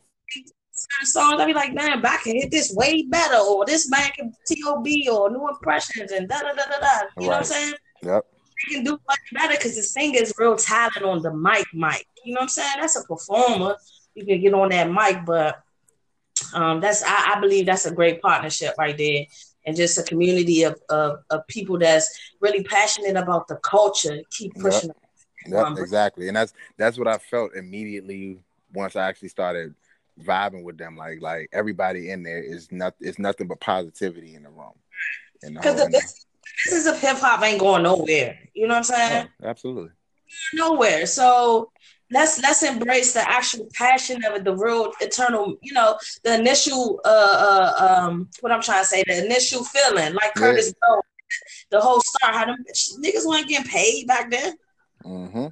Songs, 1.05 1.41
I 1.41 1.47
be 1.47 1.55
like, 1.55 1.75
man, 1.75 2.05
I 2.05 2.17
can 2.23 2.37
hit 2.37 2.51
this 2.51 2.73
way 2.75 3.03
better, 3.03 3.37
or 3.37 3.65
this 3.65 3.89
man 3.91 4.11
can 4.17 4.33
T.O.B. 4.47 5.09
or 5.11 5.31
New 5.31 5.49
Impressions 5.49 6.13
and 6.13 6.29
da 6.29 6.41
da 6.41 6.53
da 6.53 6.65
da 6.65 6.81
da. 6.81 6.87
You 6.87 6.87
right. 6.87 7.21
know 7.21 7.29
what 7.29 7.37
I'm 7.37 7.45
saying? 7.45 7.75
Yep 8.03 8.25
can 8.71 8.85
do 8.85 8.99
much 9.07 9.21
better 9.33 9.55
because 9.55 9.77
the 9.77 9.83
singer's 9.83 10.33
real 10.39 10.57
talent 10.57 11.03
on 11.03 11.23
the 11.23 11.33
mic, 11.33 11.67
mic. 11.73 12.07
You 12.25 12.35
know 12.35 12.39
what 12.39 12.43
I'm 12.43 12.49
saying? 12.49 12.77
That's 12.81 12.97
a 12.97 13.05
performer. 13.05 13.77
You 14.15 14.25
can 14.25 14.41
get 14.41 14.55
on 14.55 14.71
that 14.71 14.91
mic, 14.91 15.25
but 15.25 15.61
um, 16.53 16.81
that's 16.81 17.03
I, 17.03 17.35
I 17.37 17.41
believe 17.41 17.67
that's 17.67 17.87
a 17.87 17.95
great 17.95 18.21
partnership 18.21 18.75
right 18.79 18.97
there. 18.97 19.27
And 19.67 19.75
just 19.75 19.99
a 19.99 20.03
community 20.03 20.65
of, 20.65 20.79
of, 20.91 21.21
of 21.31 21.47
people 21.47 21.79
that's 21.79 22.19
really 22.41 22.63
passionate 22.65 23.17
about 23.17 23.49
the 23.49 23.57
culture, 23.57 24.21
keep 24.31 24.55
pushing. 24.57 24.91
Yep. 24.91 24.97
Yep, 25.47 25.79
exactly, 25.79 26.29
and 26.29 26.37
that's 26.39 26.55
that's 26.79 26.97
what 26.97 27.07
I 27.07 27.19
felt 27.19 27.55
immediately 27.55 28.39
once 28.73 28.97
I 28.97 29.07
actually 29.07 29.29
started 29.29 29.75
vibing 30.23 30.65
with 30.65 30.79
them. 30.79 30.97
Like 30.97 31.21
like 31.21 31.49
everybody 31.53 32.11
in 32.11 32.23
there 32.23 32.43
is 32.43 32.71
not 32.71 32.95
it's 33.01 33.19
nothing 33.19 33.49
but 33.49 33.61
positivity 33.61 34.35
in 34.35 34.43
the 34.43 34.51
room. 34.51 34.73
Because 35.43 35.89
this, 35.89 36.27
this 36.71 36.87
of 36.87 36.99
hip 37.01 37.19
hop 37.19 37.43
ain't 37.43 37.61
going 37.61 37.83
nowhere. 37.83 38.39
You 38.55 38.67
know 38.67 38.75
what 38.75 38.79
I'm 38.79 38.85
saying? 38.85 39.29
Oh, 39.43 39.49
absolutely. 39.49 39.91
Nowhere. 40.55 41.07
So 41.07 41.71
let's 42.11 42.41
let's 42.43 42.63
embrace 42.63 43.13
the 43.13 43.29
actual 43.29 43.69
passion 43.75 44.25
of 44.25 44.35
it, 44.35 44.45
the 44.45 44.57
real 44.57 44.93
eternal, 45.01 45.57
you 45.63 45.73
know, 45.73 45.99
the 46.23 46.39
initial 46.39 47.01
uh, 47.05 47.73
uh 47.79 48.07
um 48.07 48.29
what 48.41 48.53
I'm 48.53 48.63
trying 48.63 48.83
to 48.83 48.89
say, 48.89 49.03
the 49.07 49.25
initial 49.25 49.65
feeling, 49.65 50.15
like 50.15 50.35
Curtis 50.35 50.75
yeah. 50.89 50.97
The 51.71 51.81
whole 51.81 52.01
star, 52.01 52.33
how 52.33 52.45
them 52.45 52.65
niggas 53.03 53.27
weren't 53.27 53.49
getting 53.49 53.69
paid 53.69 54.07
back 54.07 54.31
then. 54.31 54.55
Mm-hmm. 55.05 55.47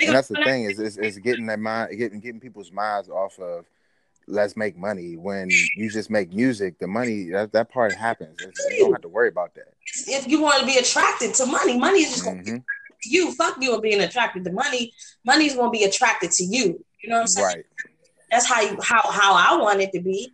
And 0.00 0.14
that's 0.14 0.28
the 0.28 0.42
thing 0.44 0.64
is, 0.64 0.78
is, 0.78 0.96
is 0.96 1.18
getting 1.18 1.46
that 1.46 1.58
mind, 1.58 1.96
getting 1.98 2.20
getting 2.20 2.40
people's 2.40 2.70
minds 2.70 3.08
off 3.08 3.38
of 3.38 3.64
let's 4.26 4.56
make 4.56 4.76
money. 4.76 5.16
When 5.16 5.48
you 5.76 5.90
just 5.90 6.10
make 6.10 6.32
music 6.32 6.78
the 6.78 6.86
money 6.86 7.30
that, 7.30 7.52
that 7.52 7.70
part 7.70 7.92
happens. 7.92 8.36
You 8.70 8.78
don't 8.80 8.92
have 8.92 9.02
to 9.02 9.08
worry 9.08 9.28
about 9.28 9.54
that. 9.54 9.74
If 10.06 10.28
you 10.28 10.40
want 10.40 10.60
to 10.60 10.66
be 10.66 10.76
attracted 10.76 11.34
to 11.34 11.46
money 11.46 11.78
money 11.78 12.00
is 12.00 12.10
just 12.10 12.24
mm-hmm. 12.24 12.56
you. 13.04 13.32
Fuck 13.34 13.56
you 13.60 13.72
and 13.74 13.82
being 13.82 14.00
attracted 14.00 14.44
to 14.44 14.52
money. 14.52 14.92
Money's 15.24 15.54
going 15.54 15.72
to 15.72 15.78
be 15.78 15.84
attracted 15.84 16.30
to 16.32 16.44
you. 16.44 16.84
You 17.02 17.10
know 17.10 17.16
what 17.16 17.22
i'm 17.22 17.26
saying? 17.26 17.46
Right. 17.46 17.64
That's 18.30 18.46
how 18.46 18.62
you 18.62 18.78
how 18.82 19.02
how 19.10 19.34
I 19.34 19.56
want 19.60 19.80
it 19.80 19.92
to 19.92 20.00
be. 20.00 20.32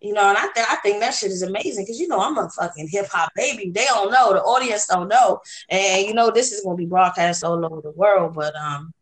You 0.00 0.14
know, 0.14 0.26
and 0.30 0.38
I 0.38 0.46
think 0.48 0.72
I 0.72 0.76
think 0.76 1.00
that 1.00 1.12
shit 1.12 1.30
is 1.30 1.42
amazing 1.42 1.84
because 1.84 2.00
you 2.00 2.08
know 2.08 2.20
I'm 2.20 2.38
a 2.38 2.48
fucking 2.48 2.88
hip 2.88 3.06
hop 3.12 3.30
baby. 3.36 3.70
They 3.70 3.84
don't 3.84 4.10
know, 4.10 4.32
the 4.32 4.40
audience 4.40 4.86
don't 4.86 5.08
know, 5.08 5.40
and 5.68 6.06
you 6.06 6.14
know 6.14 6.30
this 6.30 6.52
is 6.52 6.64
gonna 6.64 6.76
be 6.76 6.86
broadcast 6.86 7.44
all 7.44 7.64
over 7.64 7.82
the 7.82 7.90
world. 7.90 8.34
But 8.34 8.56
um, 8.56 8.94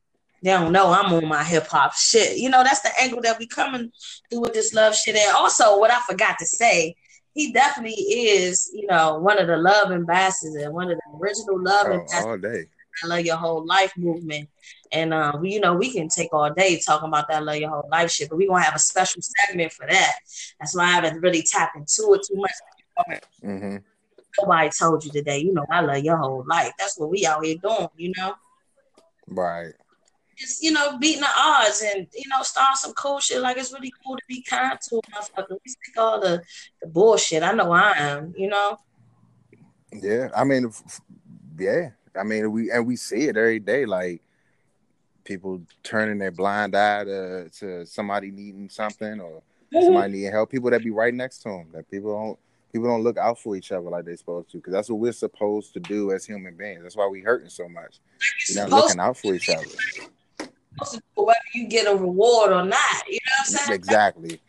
they 0.43 0.51
don't 0.51 0.73
know 0.73 0.93
I'm 0.93 1.13
on 1.13 1.27
my 1.29 1.43
hip 1.45 1.67
hop 1.67 1.95
shit. 1.95 2.39
You 2.39 2.49
know, 2.51 2.63
that's 2.63 2.81
the 2.83 2.91
angle 3.01 3.21
that 3.23 3.39
we 3.39 3.47
coming 3.47 3.91
through 4.31 4.41
with 4.41 4.55
this 4.55 4.73
love 4.75 4.95
shit. 4.95 5.17
And 5.17 5.35
also, 5.37 5.79
what 5.79 5.91
I 5.91 6.01
forgot 6.09 6.37
to 6.39 6.47
say, 6.47 6.95
he 7.35 7.53
definitely 7.53 7.95
is, 7.95 8.71
you 8.73 8.87
know, 8.87 9.19
one 9.19 9.39
of 9.39 9.47
the 9.47 9.57
love 9.57 9.91
ambassadors, 9.93 10.55
and 10.63 10.73
one 10.73 10.91
of 10.91 10.99
the 10.99 11.19
original 11.19 11.63
love 11.63 11.87
Oh, 11.89 11.93
ambassadors. 11.95 12.25
all 12.27 12.39
day. 12.39 12.65
I 13.03 13.07
love 13.07 13.25
your 13.25 13.37
whole 13.37 13.65
life 13.65 13.93
movement. 13.97 14.49
And 14.91 15.15
uh, 15.15 15.33
you 15.43 15.61
know, 15.61 15.75
we 15.75 15.93
can 15.93 16.09
take 16.09 16.33
all 16.33 16.53
day 16.53 16.81
talking 16.85 17.09
about 17.09 17.29
that 17.29 17.45
love 17.45 17.57
your 17.57 17.71
whole 17.71 17.89
life 17.91 18.11
shit, 18.11 18.29
but 18.29 18.37
we're 18.39 18.49
gonna 18.49 18.65
have 18.65 18.75
a 18.75 18.81
special 18.81 19.23
segment 19.23 19.73
for 19.73 19.87
that. 19.89 20.15
That's 20.59 20.75
why 20.75 20.85
I 20.85 20.91
haven't 20.93 21.21
really 21.21 21.43
tapped 21.43 21.77
into 21.77 22.13
it 22.15 22.23
too 22.27 22.37
much. 22.37 22.51
Mm-hmm. 23.45 23.77
Nobody 24.41 24.71
told 24.77 25.05
you 25.05 25.11
today, 25.13 25.39
you 25.39 25.53
know, 25.53 25.65
I 25.71 25.81
love 25.81 26.03
your 26.03 26.17
whole 26.17 26.45
life. 26.49 26.73
That's 26.79 26.99
what 26.99 27.11
we 27.11 27.27
out 27.27 27.45
here 27.45 27.57
doing, 27.63 27.89
you 27.97 28.13
know. 28.17 28.35
Right. 29.29 29.75
Just 30.39 30.63
you 30.63 30.71
know, 30.73 30.99
beating 30.99 31.23
the 31.23 31.29
odds 31.37 31.83
and 31.83 32.07
you 32.15 32.29
know, 32.29 32.43
starting 32.43 32.77
some 32.77 32.93
cool 32.93 33.19
shit. 33.19 33.41
Like 33.41 33.57
it's 33.57 33.73
really 33.73 33.93
cool 34.05 34.17
to 34.17 34.23
be 34.29 34.43
kind 34.43 34.79
to 34.89 34.97
a 34.97 35.03
motherfucker. 35.11 35.51
We 35.51 35.71
stick 35.71 35.99
all 35.99 36.21
the, 36.21 36.43
the 36.81 36.87
bullshit. 36.87 37.43
I 37.43 37.53
know 37.53 37.73
I 37.73 37.93
am, 37.97 38.35
you 38.37 38.49
know. 38.49 38.79
Yeah. 39.93 40.29
I 40.37 40.45
mean, 40.45 40.71
yeah. 41.59 41.91
I 42.17 42.23
mean, 42.23 42.53
we 42.53 42.71
and 42.71 42.87
we 42.87 42.97
see 42.97 43.25
it 43.25 43.37
every 43.37 43.59
day. 43.59 43.85
Like 43.85 44.23
people 45.25 45.61
turning 45.83 46.19
their 46.19 46.31
blind 46.31 46.75
eye 46.75 47.05
to, 47.05 47.51
to 47.51 47.87
somebody 47.87 48.31
needing 48.31 48.69
something 48.69 49.21
or 49.21 49.43
mm-hmm. 49.75 49.83
somebody 49.83 50.13
needing 50.13 50.33
help. 50.33 50.51
People 50.51 50.71
that 50.71 50.83
be 50.83 50.91
right 50.91 51.15
next 51.15 51.39
to 51.39 51.49
them. 51.49 51.67
That 51.73 51.91
people 51.91 52.13
don't 52.15 52.39
people 52.73 52.89
don't 52.89 53.03
look 53.03 53.19
out 53.19 53.39
for 53.39 53.57
each 53.57 53.73
other 53.73 53.89
like 53.89 54.05
they're 54.05 54.17
supposed 54.17 54.51
to. 54.51 54.59
Because 54.59 54.73
that's 54.73 54.91
what 54.91 55.01
we're 55.01 55.13
supposed 55.13 55.73
to 55.75 55.81
do 55.81 56.13
as 56.13 56.25
human 56.25 56.57
beings. 56.57 56.83
That's 56.83 56.97
why 56.97 57.07
we 57.09 57.21
hurting 57.21 57.51
so 57.51 57.69
much. 57.69 58.01
You're 58.49 58.69
not 58.69 58.71
looking 58.71 59.01
out 59.01 59.17
for 59.17 59.35
each 59.35 59.49
other. 59.49 59.67
Whether 61.15 61.39
you 61.55 61.69
get 61.69 61.87
a 61.87 61.95
reward 61.95 62.53
or 62.53 62.65
not. 62.65 63.09
You 63.09 63.19
know 63.27 63.33
what 63.39 63.41
I'm 63.41 63.47
saying? 63.47 63.73
Exactly. 63.73 64.41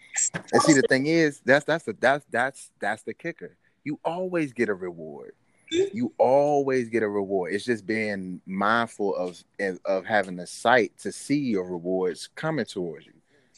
And 0.51 0.61
see, 0.61 0.73
the 0.73 0.83
thing 0.83 1.07
is, 1.07 1.41
that's 1.45 1.65
that's 1.65 1.85
the 1.85 1.95
that's 1.99 2.25
that's 2.29 2.71
that's 2.79 3.03
the 3.03 3.13
kicker. 3.13 3.57
You 3.83 3.99
always 4.03 4.53
get 4.53 4.69
a 4.69 4.73
reward. 4.73 5.33
Hmm? 5.71 5.83
You 5.93 6.13
always 6.17 6.89
get 6.89 7.03
a 7.03 7.09
reward. 7.09 7.53
It's 7.53 7.65
just 7.65 7.85
being 7.85 8.41
mindful 8.45 9.15
of 9.15 9.43
of 9.85 10.05
having 10.05 10.35
the 10.35 10.47
sight 10.47 10.97
to 10.99 11.11
see 11.11 11.39
your 11.39 11.65
rewards 11.65 12.29
coming 12.35 12.65
towards 12.65 13.05
you. 13.05 13.13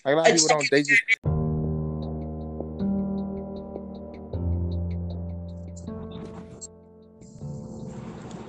Like 0.05 0.13
a 0.13 0.17
lot 0.17 0.29
of 0.29 0.35
people 0.35 0.47
don't. 0.49 0.69
They 0.71 0.83
just 0.83 1.01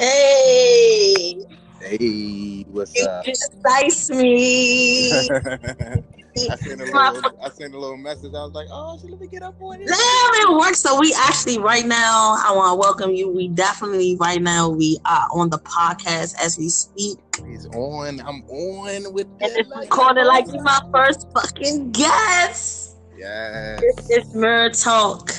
Hey, 0.03 1.37
hey, 1.81 2.62
up? 2.81 3.25
precise 3.25 4.11
me. 4.11 5.29
I 6.35 6.57
sent 6.57 6.81
a 6.81 6.85
little. 6.85 7.39
I 7.43 7.51
sent 7.51 7.75
a 7.75 7.79
little 7.79 7.97
message. 7.97 8.33
I 8.35 8.43
was 8.45 8.53
like, 8.53 8.69
oh, 8.71 8.99
shit, 8.99 9.11
let 9.11 9.21
me 9.21 9.27
get 9.27 9.43
up 9.43 9.61
on 9.61 9.81
it. 9.81 9.87
Damn, 9.87 10.51
it 10.51 10.59
works. 10.59 10.81
So 10.81 10.99
we 10.99 11.15
actually 11.19 11.59
right 11.59 11.85
now, 11.85 12.37
I 12.45 12.53
want 12.55 12.73
to 12.73 12.77
welcome 12.77 13.11
you. 13.13 13.29
We 13.29 13.49
definitely 13.49 14.17
right 14.17 14.41
now 14.41 14.69
we 14.69 14.99
are 15.05 15.29
on 15.33 15.51
the 15.51 15.59
podcast 15.59 16.35
as 16.43 16.57
we 16.59 16.69
speak. 16.69 17.19
He's 17.47 17.67
on. 17.67 18.21
I'm 18.21 18.43
on 18.45 19.13
with 19.13 19.27
And 19.41 19.53
it's 19.57 19.71
recorded 19.77 20.25
like 20.25 20.47
you 20.47 20.63
my 20.63 20.81
first 20.93 21.31
fucking 21.33 21.93
guest. 21.93 22.97
Yes. 23.17 23.81
This 23.81 24.11
is 24.11 24.35
Mirror 24.35 24.71
Talk. 24.71 25.33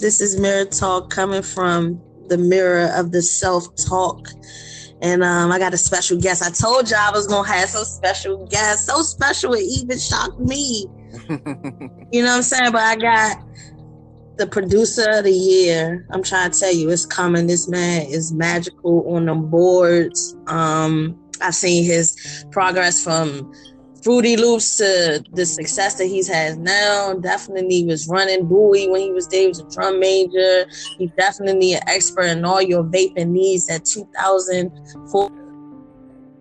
This 0.00 0.20
is 0.20 0.38
Mirror 0.40 0.66
Talk 0.66 1.10
coming 1.10 1.42
from 1.42 2.00
the 2.28 2.38
mirror 2.38 2.90
of 2.96 3.12
the 3.12 3.22
self 3.22 3.68
talk. 3.76 4.28
And 5.02 5.24
um, 5.24 5.50
I 5.50 5.58
got 5.58 5.74
a 5.74 5.76
special 5.76 6.18
guest. 6.18 6.42
I 6.42 6.50
told 6.50 6.88
y'all 6.88 7.00
I 7.00 7.10
was 7.10 7.26
gonna 7.26 7.48
have 7.48 7.68
some 7.68 7.84
special 7.84 8.46
guests. 8.46 8.86
So 8.86 9.02
special 9.02 9.52
it 9.54 9.64
even 9.64 9.98
shocked 9.98 10.38
me. 10.40 10.86
You 12.12 12.22
know 12.22 12.28
what 12.28 12.36
I'm 12.36 12.42
saying? 12.42 12.72
But 12.72 12.82
I 12.82 12.96
got 12.96 13.38
the 14.36 14.46
producer 14.46 15.08
of 15.12 15.24
the 15.24 15.32
year. 15.32 16.06
I'm 16.10 16.22
trying 16.22 16.50
to 16.50 16.60
tell 16.60 16.74
you, 16.74 16.90
it's 16.90 17.06
coming. 17.06 17.46
This 17.46 17.68
man 17.68 18.06
is 18.06 18.34
magical 18.34 19.14
on 19.14 19.24
the 19.24 19.34
boards. 19.34 20.36
Um, 20.46 21.18
I've 21.40 21.54
seen 21.54 21.84
his 21.84 22.44
progress 22.50 23.02
from 23.02 23.50
Fruity 24.02 24.36
Loops 24.36 24.76
to 24.78 25.24
the 25.32 25.46
success 25.46 25.94
that 25.94 26.06
he's 26.06 26.28
has 26.28 26.56
now. 26.56 27.14
Definitely 27.14 27.84
was 27.84 28.08
running 28.08 28.46
Bowie 28.46 28.88
when 28.88 29.00
he 29.00 29.12
was 29.12 29.28
there. 29.28 29.42
He 29.42 29.48
was 29.48 29.60
a 29.60 29.68
drum 29.70 30.00
major. 30.00 30.66
He's 30.98 31.10
definitely 31.12 31.74
an 31.74 31.82
expert 31.86 32.24
in 32.24 32.44
all 32.44 32.60
your 32.60 32.82
vaping 32.82 33.28
needs 33.28 33.70
at 33.70 33.84
2004 33.84 35.30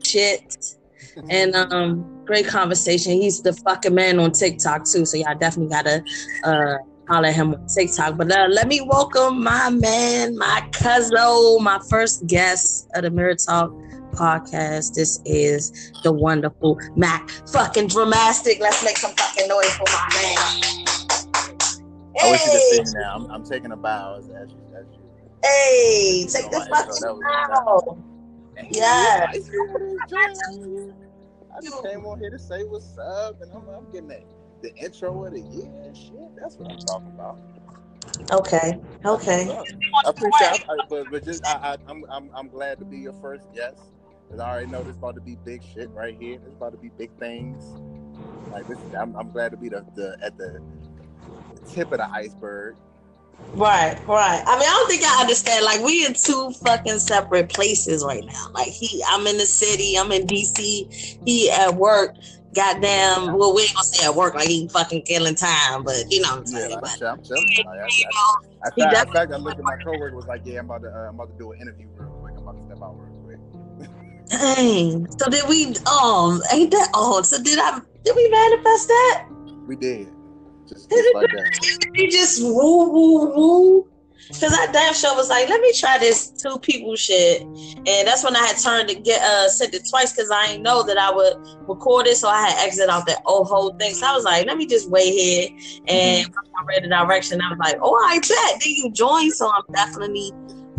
shit. 0.03 0.75
And 1.29 1.53
um, 1.55 2.23
great 2.25 2.47
conversation. 2.47 3.11
He's 3.11 3.41
the 3.41 3.51
fucking 3.51 3.93
man 3.93 4.17
on 4.17 4.31
TikTok 4.31 4.85
too. 4.85 5.05
So 5.05 5.17
y'all 5.17 5.37
definitely 5.37 5.69
gotta 5.69 6.03
uh 6.45 6.77
holler 7.09 7.27
at 7.27 7.35
him 7.35 7.53
on 7.53 7.67
TikTok. 7.67 8.17
But 8.17 8.31
uh, 8.31 8.47
let 8.49 8.69
me 8.69 8.79
welcome 8.79 9.43
my 9.43 9.69
man, 9.69 10.37
my 10.37 10.65
cousin, 10.71 11.13
my 11.61 11.79
first 11.89 12.25
guest 12.27 12.89
of 12.95 13.03
the 13.03 13.11
Mirror 13.11 13.35
Talk 13.35 13.73
podcast. 14.11 14.93
This 14.93 15.19
is 15.25 15.91
the 16.03 16.11
wonderful 16.11 16.79
Mac 16.95 17.29
fucking 17.51 17.87
dramatic. 17.87 18.59
Let's 18.59 18.83
make 18.83 18.97
some 18.97 19.11
fucking 19.11 19.47
noise 19.47 19.73
for 19.75 19.85
my 19.87 20.09
man. 20.21 20.37
I 22.21 22.29
wish 22.29 22.45
you 22.45 22.51
could 22.51 22.59
Hey, 22.59 22.69
see 22.69 22.83
me 22.83 23.01
now. 23.01 23.15
I'm, 23.15 23.31
I'm 23.31 23.43
taking 23.43 23.71
a 23.71 23.77
bow 23.77 24.17
as, 24.19 24.29
as 24.29 24.51
you. 24.51 24.61
As 24.75 24.85
you. 24.91 24.99
hey, 25.43 26.21
take 26.23 26.53
so 26.53 26.65
fucking 26.69 27.21
bow. 27.21 27.97
Yeah. 28.69 29.31
I 31.53 31.61
just 31.61 31.83
came 31.83 32.05
on 32.05 32.19
here 32.19 32.29
to 32.29 32.39
say 32.39 32.63
what's 32.63 32.97
up, 32.97 33.41
and 33.41 33.51
I'm, 33.51 33.67
I'm 33.69 33.85
getting 33.91 34.07
that, 34.09 34.23
the 34.61 34.73
intro 34.75 35.25
of 35.25 35.33
the 35.33 35.41
year 35.41 35.69
and 35.83 35.95
shit. 35.95 36.35
That's 36.39 36.55
what 36.57 36.71
I'm 36.71 36.79
talking 36.79 37.07
about. 37.07 37.37
Okay, 38.31 38.79
okay. 39.05 39.49
I 40.05 40.09
appreciate 40.09 40.61
it, 40.61 40.85
but, 40.89 41.09
but 41.11 41.23
just 41.23 41.45
I, 41.45 41.73
I, 41.73 41.77
I'm, 41.87 42.05
I'm 42.09 42.29
I'm 42.35 42.47
glad 42.47 42.79
to 42.79 42.85
be 42.85 42.97
your 42.97 43.13
first 43.13 43.45
guest. 43.53 43.91
Cause 44.31 44.39
I 44.39 44.49
already 44.49 44.67
know 44.67 44.83
this 44.83 44.95
about 44.95 45.15
to 45.15 45.21
be 45.21 45.37
big 45.43 45.61
shit 45.61 45.89
right 45.91 46.17
here. 46.19 46.39
This 46.39 46.53
about 46.53 46.71
to 46.71 46.77
be 46.77 46.89
big 46.97 47.11
things. 47.19 47.65
Like 48.49 48.65
this, 48.67 48.79
I'm, 48.97 49.13
I'm 49.17 49.29
glad 49.31 49.51
to 49.51 49.57
be 49.57 49.67
the, 49.69 49.85
the 49.95 50.17
at 50.23 50.37
the 50.37 50.61
tip 51.65 51.91
of 51.91 51.97
the 51.99 52.09
iceberg. 52.11 52.77
Right, 53.53 53.99
right. 54.07 54.43
I 54.47 54.55
mean, 54.59 54.67
I 54.67 54.71
don't 54.71 54.87
think 54.89 55.03
I 55.03 55.19
understand. 55.21 55.65
Like, 55.65 55.81
we 55.81 56.05
in 56.05 56.13
two 56.13 56.51
fucking 56.63 56.99
separate 56.99 57.49
places 57.49 58.03
right 58.05 58.23
now. 58.23 58.47
Like, 58.53 58.69
he, 58.69 59.03
I'm 59.09 59.27
in 59.27 59.37
the 59.37 59.45
city, 59.45 59.97
I'm 59.97 60.11
in 60.13 60.25
DC, 60.25 61.19
he 61.25 61.51
at 61.51 61.75
work. 61.75 62.15
Goddamn, 62.53 63.37
well, 63.37 63.53
we 63.55 63.63
ain't 63.63 63.73
gonna 63.73 63.83
say 63.85 64.05
at 64.05 64.15
work 64.15 64.35
like 64.35 64.47
he 64.47 64.67
fucking 64.69 65.03
killing 65.03 65.35
time, 65.35 65.83
but 65.83 66.09
you 66.09 66.21
know 66.21 66.29
what 66.29 66.39
I'm 66.39 66.45
Yeah, 66.47 66.59
saying. 66.59 66.71
like, 66.71 66.81
But, 66.99 67.07
I'm 67.07 67.23
chilling. 67.23 67.47
Like, 67.65 67.79
I, 67.79 67.83
I, 67.83 67.87
I, 67.89 68.69
fact, 68.69 68.77
definitely- 68.77 69.07
in 69.07 69.13
fact, 69.13 69.31
I 69.33 69.37
looked 69.37 69.59
at 69.59 69.65
my 69.65 69.75
coworker 69.77 70.15
was 70.15 70.27
like, 70.27 70.41
"Yeah, 70.45 70.59
I'm 70.59 70.65
about 70.65 70.83
to, 70.83 70.89
uh, 70.89 71.09
I'm 71.09 71.15
about 71.15 71.31
to 71.31 71.37
do 71.37 71.51
an 71.51 71.61
interview 71.61 71.87
real 71.95 72.09
quick. 72.21 72.33
I'm 72.37 72.43
about 72.43 72.57
to 72.59 72.65
step 72.65 72.77
out 72.83 72.95
real 72.99 73.07
quick." 73.07 73.10
Dang. 74.31 75.11
So 75.19 75.29
did 75.29 75.47
we? 75.47 75.73
Oh, 75.85 76.41
ain't 76.53 76.71
that? 76.71 76.89
Oh, 76.93 77.21
so 77.21 77.41
did 77.41 77.59
I? 77.59 77.79
Did 78.03 78.15
we 78.15 78.29
manifest 78.29 78.87
that? 78.87 79.27
We 79.67 79.75
did, 79.75 80.09
just, 80.67 80.89
just 80.89 81.15
like 81.15 81.27
that. 81.27 81.89
He 81.93 82.09
just 82.09 82.41
woo 82.41 82.89
woo 82.91 83.35
woo. 83.35 83.87
Cause 84.39 84.53
I 84.53 84.71
damn 84.71 84.93
sure 84.93 85.13
was 85.15 85.29
like, 85.29 85.49
let 85.49 85.59
me 85.59 85.73
try 85.73 85.97
this 85.97 86.29
two 86.29 86.57
people 86.59 86.95
shit, 86.95 87.41
and 87.41 88.07
that's 88.07 88.23
when 88.23 88.33
I 88.35 88.39
had 88.39 88.57
turned 88.57 88.87
to 88.87 88.95
get 88.95 89.21
uh 89.21 89.49
sent 89.49 89.73
it 89.73 89.83
twice 89.89 90.13
because 90.13 90.31
I 90.31 90.47
didn't 90.47 90.63
know 90.63 90.83
that 90.83 90.97
I 90.97 91.11
would 91.11 91.33
record 91.67 92.07
it, 92.07 92.15
so 92.15 92.29
I 92.29 92.47
had 92.47 92.65
exit 92.65 92.87
out 92.87 93.05
that 93.07 93.21
old 93.25 93.47
whole 93.47 93.73
thing. 93.75 93.93
So 93.93 94.07
I 94.07 94.15
was 94.15 94.23
like, 94.23 94.47
let 94.47 94.57
me 94.57 94.65
just 94.65 94.89
wait 94.89 95.11
here, 95.11 95.49
and 95.87 96.33
I 96.57 96.63
read 96.63 96.83
the 96.83 96.87
direction. 96.87 97.41
I 97.41 97.49
was 97.49 97.59
like, 97.59 97.75
oh, 97.81 97.93
I 98.07 98.19
bet. 98.19 98.61
Then 98.61 98.73
you 98.73 98.91
join, 98.91 99.31
so 99.31 99.51
I'm 99.51 99.63
definitely 99.73 100.31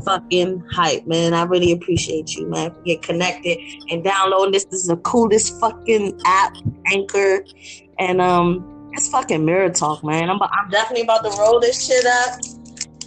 fucking 0.05 0.65
hype, 0.73 1.07
man. 1.07 1.35
I 1.35 1.45
really 1.45 1.73
appreciate 1.73 2.35
you, 2.35 2.47
man, 2.47 2.75
for 2.75 2.83
get 2.83 3.03
connected 3.03 3.59
and 3.91 4.03
downloading 4.05 4.53
this. 4.53 4.65
This 4.67 4.81
is 4.81 4.87
the 4.87 4.97
coolest 4.99 5.59
fucking 5.61 6.21
app, 6.27 6.57
Anchor, 6.93 7.45
and 7.99 8.21
um, 8.21 8.91
it's 8.93 9.09
fucking 9.09 9.45
mirror 9.45 9.71
talk, 9.71 10.05
man. 10.05 10.31
I'm 10.31 10.41
I'm 10.43 10.71
definitely 10.71 11.05
about 11.05 11.25
to 11.25 11.31
roll 11.39 11.61
this 11.61 11.87
shit 11.87 12.05
up 12.07 12.41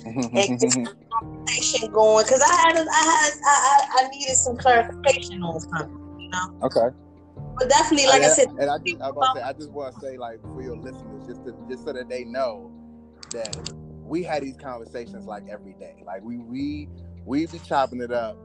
conversation 1.20 1.92
going 1.92 2.26
because 2.26 2.42
I 2.42 2.56
had, 2.56 2.78
I 2.78 2.82
had, 2.82 3.34
I, 3.46 3.46
I, 3.46 4.06
I 4.06 4.08
needed 4.10 4.36
some 4.36 4.58
clarification 4.58 5.42
on 5.44 5.60
something, 5.60 6.20
you 6.20 6.30
know. 6.30 6.60
okay. 6.64 6.96
But 7.58 7.70
definitely, 7.70 8.08
like 8.08 8.22
I, 8.22 8.28
yeah, 8.28 8.34
said, 8.34 8.48
and 8.50 8.70
I 8.70 8.78
just, 8.86 9.02
I, 9.02 9.34
say, 9.34 9.42
I 9.42 9.54
just 9.54 9.72
want 9.72 9.96
to 9.96 10.02
say, 10.02 10.18
like, 10.18 10.42
for 10.42 10.62
your 10.62 10.76
listeners, 10.76 11.26
just 11.26 11.46
to, 11.46 11.56
just 11.70 11.86
so 11.86 11.94
that 11.94 12.10
they 12.10 12.26
know 12.26 12.70
that 13.32 13.56
we 14.06 14.24
had 14.24 14.44
these 14.44 14.58
conversations 14.58 15.26
like 15.26 15.44
every 15.50 15.74
day. 15.74 16.04
Like 16.06 16.24
we 16.24 16.38
we 16.38 16.88
we 17.26 17.48
be 17.48 17.60
chopping 17.60 18.02
it 18.02 18.12
up 18.12 18.38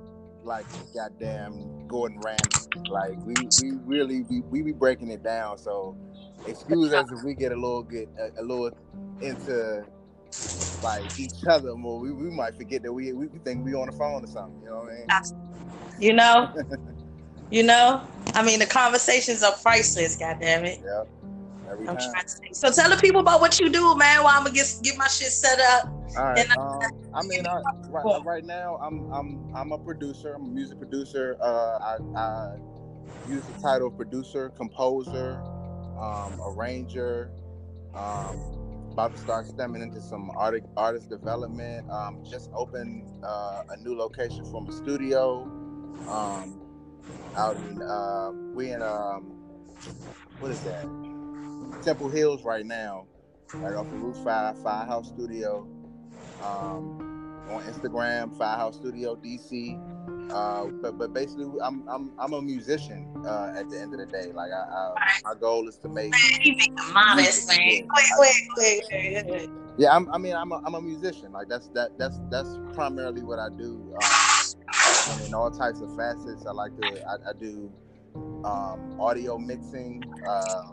like 0.43 0.67
goddamn 0.95 1.87
Gordon 1.87 2.21
Ramsay. 2.21 2.71
Like 2.89 3.17
we 3.25 3.35
we 3.63 3.73
really 3.85 4.23
we, 4.23 4.41
we 4.41 4.63
be 4.63 4.73
breaking 4.73 5.11
it 5.11 5.23
down. 5.23 5.59
So 5.59 5.97
excuse 6.47 6.93
us 6.93 7.11
if 7.13 7.23
we 7.23 7.35
get 7.35 7.53
a 7.53 7.57
little 7.57 7.83
get 7.83 8.09
a, 8.19 8.41
a 8.41 8.43
little 8.43 8.71
into 9.21 9.85
like 10.83 11.19
each 11.19 11.45
other 11.49 11.75
more. 11.75 12.01
We, 12.01 12.13
we 12.13 12.31
might 12.31 12.57
forget 12.57 12.83
that 12.83 12.93
we 12.93 13.13
we 13.13 13.27
think 13.45 13.65
we 13.65 13.75
on 13.75 13.87
the 13.87 13.97
phone 13.97 14.25
or 14.25 14.29
something. 14.29 14.61
You 14.63 14.71
know 14.71 14.77
what 14.79 14.93
I 14.93 14.97
mean? 14.97 15.07
Ah, 15.11 15.23
you 15.99 16.13
know, 16.15 16.51
you 17.51 17.63
know. 17.63 18.03
I 18.35 18.43
mean, 18.43 18.61
the 18.61 18.67
conversations 18.67 19.43
are 19.43 19.53
priceless. 19.63 20.17
Goddamn 20.17 20.65
it. 20.65 20.81
Yep. 20.85 21.09
Every 21.71 21.89
I'm 21.89 21.97
time. 21.97 22.11
trying 22.13 22.25
to 22.25 22.31
say. 22.31 22.49
So 22.53 22.71
tell 22.71 22.91
the 22.91 22.97
people 22.97 23.21
about 23.21 23.41
what 23.41 23.61
you 23.61 23.69
do, 23.69 23.97
man. 23.97 24.23
While 24.23 24.37
I'm 24.37 24.45
gonna 24.45 24.55
get 24.55 24.75
get 24.83 24.97
my 24.97 25.07
shit 25.07 25.29
set 25.29 25.61
up. 25.61 25.87
All 26.17 26.25
right. 26.25 26.57
Um, 26.57 26.81
I 27.15 27.23
mean, 27.23 27.47
I, 27.47 27.61
right, 27.89 28.25
right 28.25 28.45
now, 28.45 28.77
I'm 28.83 29.13
I'm 29.13 29.55
I'm 29.55 29.73
a 29.73 29.79
producer. 29.79 30.35
I'm 30.35 30.45
a 30.45 30.49
music 30.49 30.79
producer. 30.79 31.37
Uh, 31.41 31.79
I, 31.79 32.19
I 32.19 32.57
use 33.29 33.43
the 33.45 33.61
title 33.61 33.91
producer, 33.91 34.51
composer, 34.51 35.41
um, 36.01 36.41
arranger. 36.45 37.31
Um, 37.95 38.39
about 38.93 39.15
to 39.15 39.23
start 39.23 39.47
stemming 39.47 39.83
into 39.83 40.01
some 40.01 40.31
art, 40.37 40.63
artist 40.77 41.09
development. 41.11 41.89
Um, 41.91 42.25
just 42.29 42.51
opened 42.53 43.07
uh, 43.23 43.63
a 43.71 43.77
new 43.77 43.97
location 43.97 44.45
for 44.45 44.61
my 44.63 44.73
studio. 44.73 45.45
Um, 46.09 46.61
out 47.37 47.57
in 47.57 47.81
uh, 47.81 48.31
we 48.55 48.73
in 48.73 48.83
um, 48.83 49.23
what 50.41 50.51
is 50.51 50.61
that? 50.61 51.10
Temple 51.83 52.09
Hills 52.11 52.45
right 52.45 52.67
now, 52.67 53.07
right 53.55 53.75
off 53.75 53.87
of 53.87 54.03
Route 54.03 54.25
Five, 54.25 54.63
Firehouse 54.63 55.09
Studio. 55.09 55.67
Um, 56.43 57.07
on 57.51 57.63
Instagram, 57.65 58.37
Firehouse 58.37 58.77
Studio 58.77 59.17
DC. 59.17 59.79
Uh, 60.33 60.67
but 60.81 60.97
but 60.97 61.13
basically, 61.13 61.47
I'm 61.63 61.87
I'm 61.89 62.13
I'm 62.19 62.33
a 62.33 62.41
musician. 62.41 63.13
Uh, 63.27 63.53
at 63.57 63.69
the 63.69 63.81
end 63.81 63.93
of 63.93 64.01
the 64.01 64.07
day, 64.07 64.31
like 64.33 64.53
I, 64.53 64.63
I 64.63 64.95
my 65.25 65.35
goal 65.41 65.69
is 65.69 65.77
to 65.79 65.89
make. 65.89 66.15
modest, 66.93 67.49
man. 67.49 67.59
Wait, 67.59 67.87
wait, 68.19 68.83
wait, 68.93 69.25
wait. 69.27 69.51
Yeah, 69.77 69.97
I'm, 69.97 70.13
I 70.13 70.19
mean, 70.19 70.35
I'm 70.35 70.53
a, 70.53 70.63
I'm 70.65 70.75
a 70.75 70.81
musician. 70.81 71.33
Like 71.33 71.49
that's 71.49 71.69
that 71.69 71.99
that's 71.99 72.21
that's 72.31 72.59
primarily 72.75 73.23
what 73.23 73.39
I 73.39 73.49
do. 73.49 73.93
Um, 73.95 74.31
in 75.27 75.35
all 75.35 75.51
types 75.51 75.81
of 75.81 75.95
facets. 75.97 76.47
I 76.47 76.53
like 76.53 76.77
to 76.81 77.03
I, 77.07 77.31
I 77.31 77.33
do 77.33 77.73
um, 78.45 79.01
audio 79.01 79.39
mixing, 79.39 80.03
uh, 80.27 80.73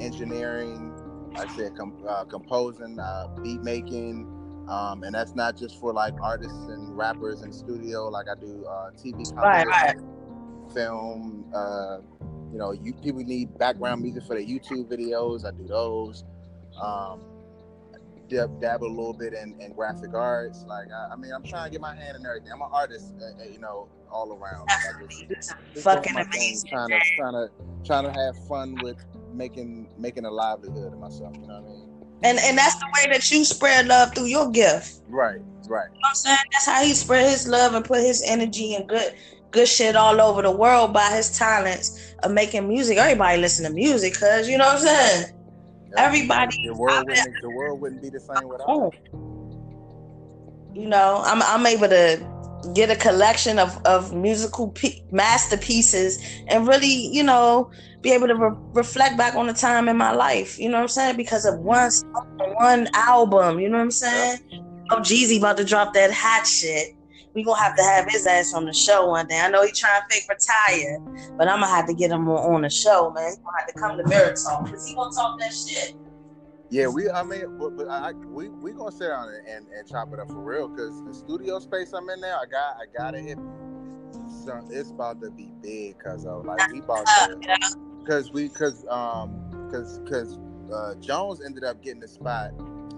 engineering. 0.00 0.92
I 1.36 1.46
said 1.56 1.76
com- 1.76 2.02
uh, 2.08 2.24
composing, 2.24 2.98
uh, 2.98 3.28
beat 3.42 3.62
making. 3.62 4.34
Um, 4.68 5.02
and 5.02 5.14
that's 5.14 5.34
not 5.34 5.56
just 5.56 5.80
for 5.80 5.92
like 5.92 6.14
artists 6.22 6.66
and 6.68 6.96
rappers 6.96 7.42
in 7.42 7.52
studio. 7.52 8.08
Like 8.08 8.26
I 8.28 8.38
do 8.38 8.66
uh, 8.66 8.90
TV, 8.90 9.34
right, 9.34 9.66
right. 9.66 9.96
film. 10.74 11.46
Uh, 11.54 11.98
you 12.52 12.58
know, 12.58 12.72
you 12.72 12.92
people 12.94 13.22
need 13.22 13.56
background 13.58 14.02
music 14.02 14.24
for 14.24 14.34
their 14.34 14.44
YouTube 14.44 14.90
videos. 14.90 15.46
I 15.46 15.52
do 15.52 15.66
those. 15.66 16.24
Um, 16.80 17.20
dab, 18.28 18.60
dabble 18.60 18.86
a 18.86 18.88
little 18.88 19.12
bit 19.12 19.32
in, 19.32 19.58
in 19.60 19.72
graphic 19.72 20.14
arts. 20.14 20.64
Like 20.66 20.88
I, 20.92 21.12
I, 21.12 21.16
mean, 21.16 21.32
I'm 21.32 21.42
trying 21.42 21.64
to 21.64 21.70
get 21.70 21.80
my 21.80 21.94
hand 21.94 22.16
in 22.16 22.26
everything. 22.26 22.52
I'm 22.52 22.60
an 22.60 22.68
artist, 22.70 23.14
uh, 23.20 23.42
uh 23.42 23.46
you 23.46 23.58
know, 23.58 23.88
all 24.10 24.32
around. 24.32 24.68
Like, 24.68 25.10
it's, 25.30 25.54
it's 25.74 25.82
fucking 25.82 26.16
amazing. 26.16 26.70
Trying 26.70 26.88
to 26.88 27.00
trying 27.16 27.32
to 27.32 27.50
trying 27.84 28.04
to 28.04 28.12
have 28.12 28.46
fun 28.46 28.78
with 28.82 29.02
making 29.38 29.88
making 29.96 30.26
a 30.26 30.30
livelihood 30.30 30.92
of 30.92 30.98
myself. 30.98 31.34
You 31.40 31.46
know 31.46 31.54
what 31.54 31.64
I 31.64 31.72
mean? 31.72 31.88
And 32.24 32.38
and 32.40 32.58
that's 32.58 32.74
the 32.74 32.86
way 32.96 33.12
that 33.12 33.30
you 33.30 33.44
spread 33.44 33.86
love 33.86 34.14
through 34.14 34.26
your 34.26 34.50
gift. 34.50 35.00
Right, 35.08 35.40
right. 35.68 35.88
You 35.88 36.00
know 36.00 36.08
I'm 36.08 36.14
saying? 36.14 36.38
That's 36.52 36.66
how 36.66 36.82
he 36.82 36.92
spread 36.92 37.30
his 37.30 37.46
love 37.46 37.74
and 37.74 37.84
put 37.84 38.00
his 38.00 38.22
energy 38.26 38.74
and 38.74 38.88
good 38.88 39.14
good 39.52 39.68
shit 39.68 39.96
all 39.96 40.20
over 40.20 40.42
the 40.42 40.50
world 40.50 40.92
by 40.92 41.10
his 41.10 41.38
talents 41.38 42.14
of 42.22 42.32
making 42.32 42.68
music. 42.68 42.98
Everybody 42.98 43.40
listen 43.40 43.64
to 43.64 43.72
music, 43.72 44.18
cause 44.18 44.48
you 44.48 44.58
know 44.58 44.66
what 44.66 44.78
I'm 44.78 44.82
saying? 44.82 45.34
Yeah. 45.90 46.04
Everybody 46.04 46.66
the 46.66 46.74
world, 46.74 47.06
wouldn't, 47.06 47.40
the 47.40 47.50
world 47.50 47.80
wouldn't 47.80 48.02
be 48.02 48.10
the 48.10 48.20
same 48.20 48.48
without 48.48 48.68
oh. 48.68 48.92
You 50.74 50.86
know, 50.86 51.22
I'm 51.24 51.42
I'm 51.42 51.66
able 51.66 51.88
to 51.88 52.37
get 52.74 52.90
a 52.90 52.96
collection 52.96 53.58
of, 53.58 53.80
of 53.84 54.12
musical 54.14 54.70
p- 54.70 55.02
masterpieces 55.10 56.22
and 56.48 56.66
really, 56.66 57.08
you 57.12 57.22
know, 57.22 57.70
be 58.02 58.12
able 58.12 58.26
to 58.26 58.34
re- 58.34 58.56
reflect 58.74 59.16
back 59.16 59.34
on 59.34 59.46
the 59.46 59.52
time 59.52 59.88
in 59.88 59.96
my 59.96 60.12
life. 60.12 60.58
You 60.58 60.68
know 60.68 60.78
what 60.78 60.82
I'm 60.82 60.88
saying? 60.88 61.16
Because 61.16 61.44
of 61.44 61.58
one 61.60 61.90
song, 61.90 62.26
one 62.58 62.88
album. 62.94 63.60
You 63.60 63.68
know 63.68 63.78
what 63.78 63.84
I'm 63.84 63.90
saying? 63.90 64.38
Oh, 64.90 65.00
Jeezy 65.00 65.38
about 65.38 65.56
to 65.58 65.64
drop 65.64 65.94
that 65.94 66.10
hot 66.12 66.46
shit. 66.46 66.88
We 67.34 67.44
gonna 67.44 67.60
have 67.60 67.76
to 67.76 67.82
have 67.82 68.10
his 68.10 68.26
ass 68.26 68.54
on 68.54 68.64
the 68.64 68.72
show 68.72 69.08
one 69.08 69.26
day. 69.28 69.38
I 69.38 69.48
know 69.48 69.64
he 69.64 69.70
trying 69.70 70.00
to 70.00 70.14
fake 70.14 70.24
retire, 70.28 70.98
but 71.36 71.46
I'm 71.46 71.60
gonna 71.60 71.68
have 71.68 71.86
to 71.86 71.94
get 71.94 72.10
him 72.10 72.28
on, 72.28 72.62
the 72.62 72.70
show, 72.70 73.12
man. 73.14 73.30
He 73.30 73.36
gonna 73.36 73.58
have 73.58 73.68
to 73.68 73.74
come 73.74 73.98
to 73.98 74.08
Mirror 74.08 74.30
because 74.30 74.88
he 74.88 74.94
gonna 74.94 75.14
talk 75.14 75.38
that 75.38 75.52
shit. 75.52 75.94
Yeah, 76.70 76.88
we. 76.88 77.08
I 77.08 77.22
mean, 77.22 77.56
but, 77.58 77.76
but 77.76 77.88
I, 77.88 78.12
we 78.12 78.48
we 78.48 78.72
gonna 78.72 78.92
sit 78.92 79.08
down 79.08 79.28
and, 79.28 79.46
and, 79.46 79.66
and 79.68 79.88
chop 79.88 80.12
it 80.12 80.20
up 80.20 80.28
for 80.28 80.42
real 80.42 80.68
because 80.68 81.02
the 81.04 81.14
studio 81.14 81.58
space 81.60 81.92
I'm 81.92 82.08
in 82.10 82.20
now, 82.20 82.40
I 82.42 82.46
got 82.46 82.76
I 82.76 82.84
gotta 82.96 83.20
hit. 83.20 83.38
So 84.44 84.60
it's 84.70 84.90
about 84.90 85.20
to 85.22 85.30
be 85.30 85.50
big 85.62 85.96
because 85.96 86.26
of 86.26 86.44
like 86.44 86.70
we 86.70 86.80
to 86.80 87.58
because 88.00 88.32
we 88.32 88.48
because 88.48 88.84
um 88.90 89.32
because 89.66 89.98
because 90.00 90.38
uh, 90.72 90.94
Jones 90.96 91.42
ended 91.44 91.64
up 91.64 91.82
getting 91.82 92.00
the 92.00 92.08
spot 92.08 92.50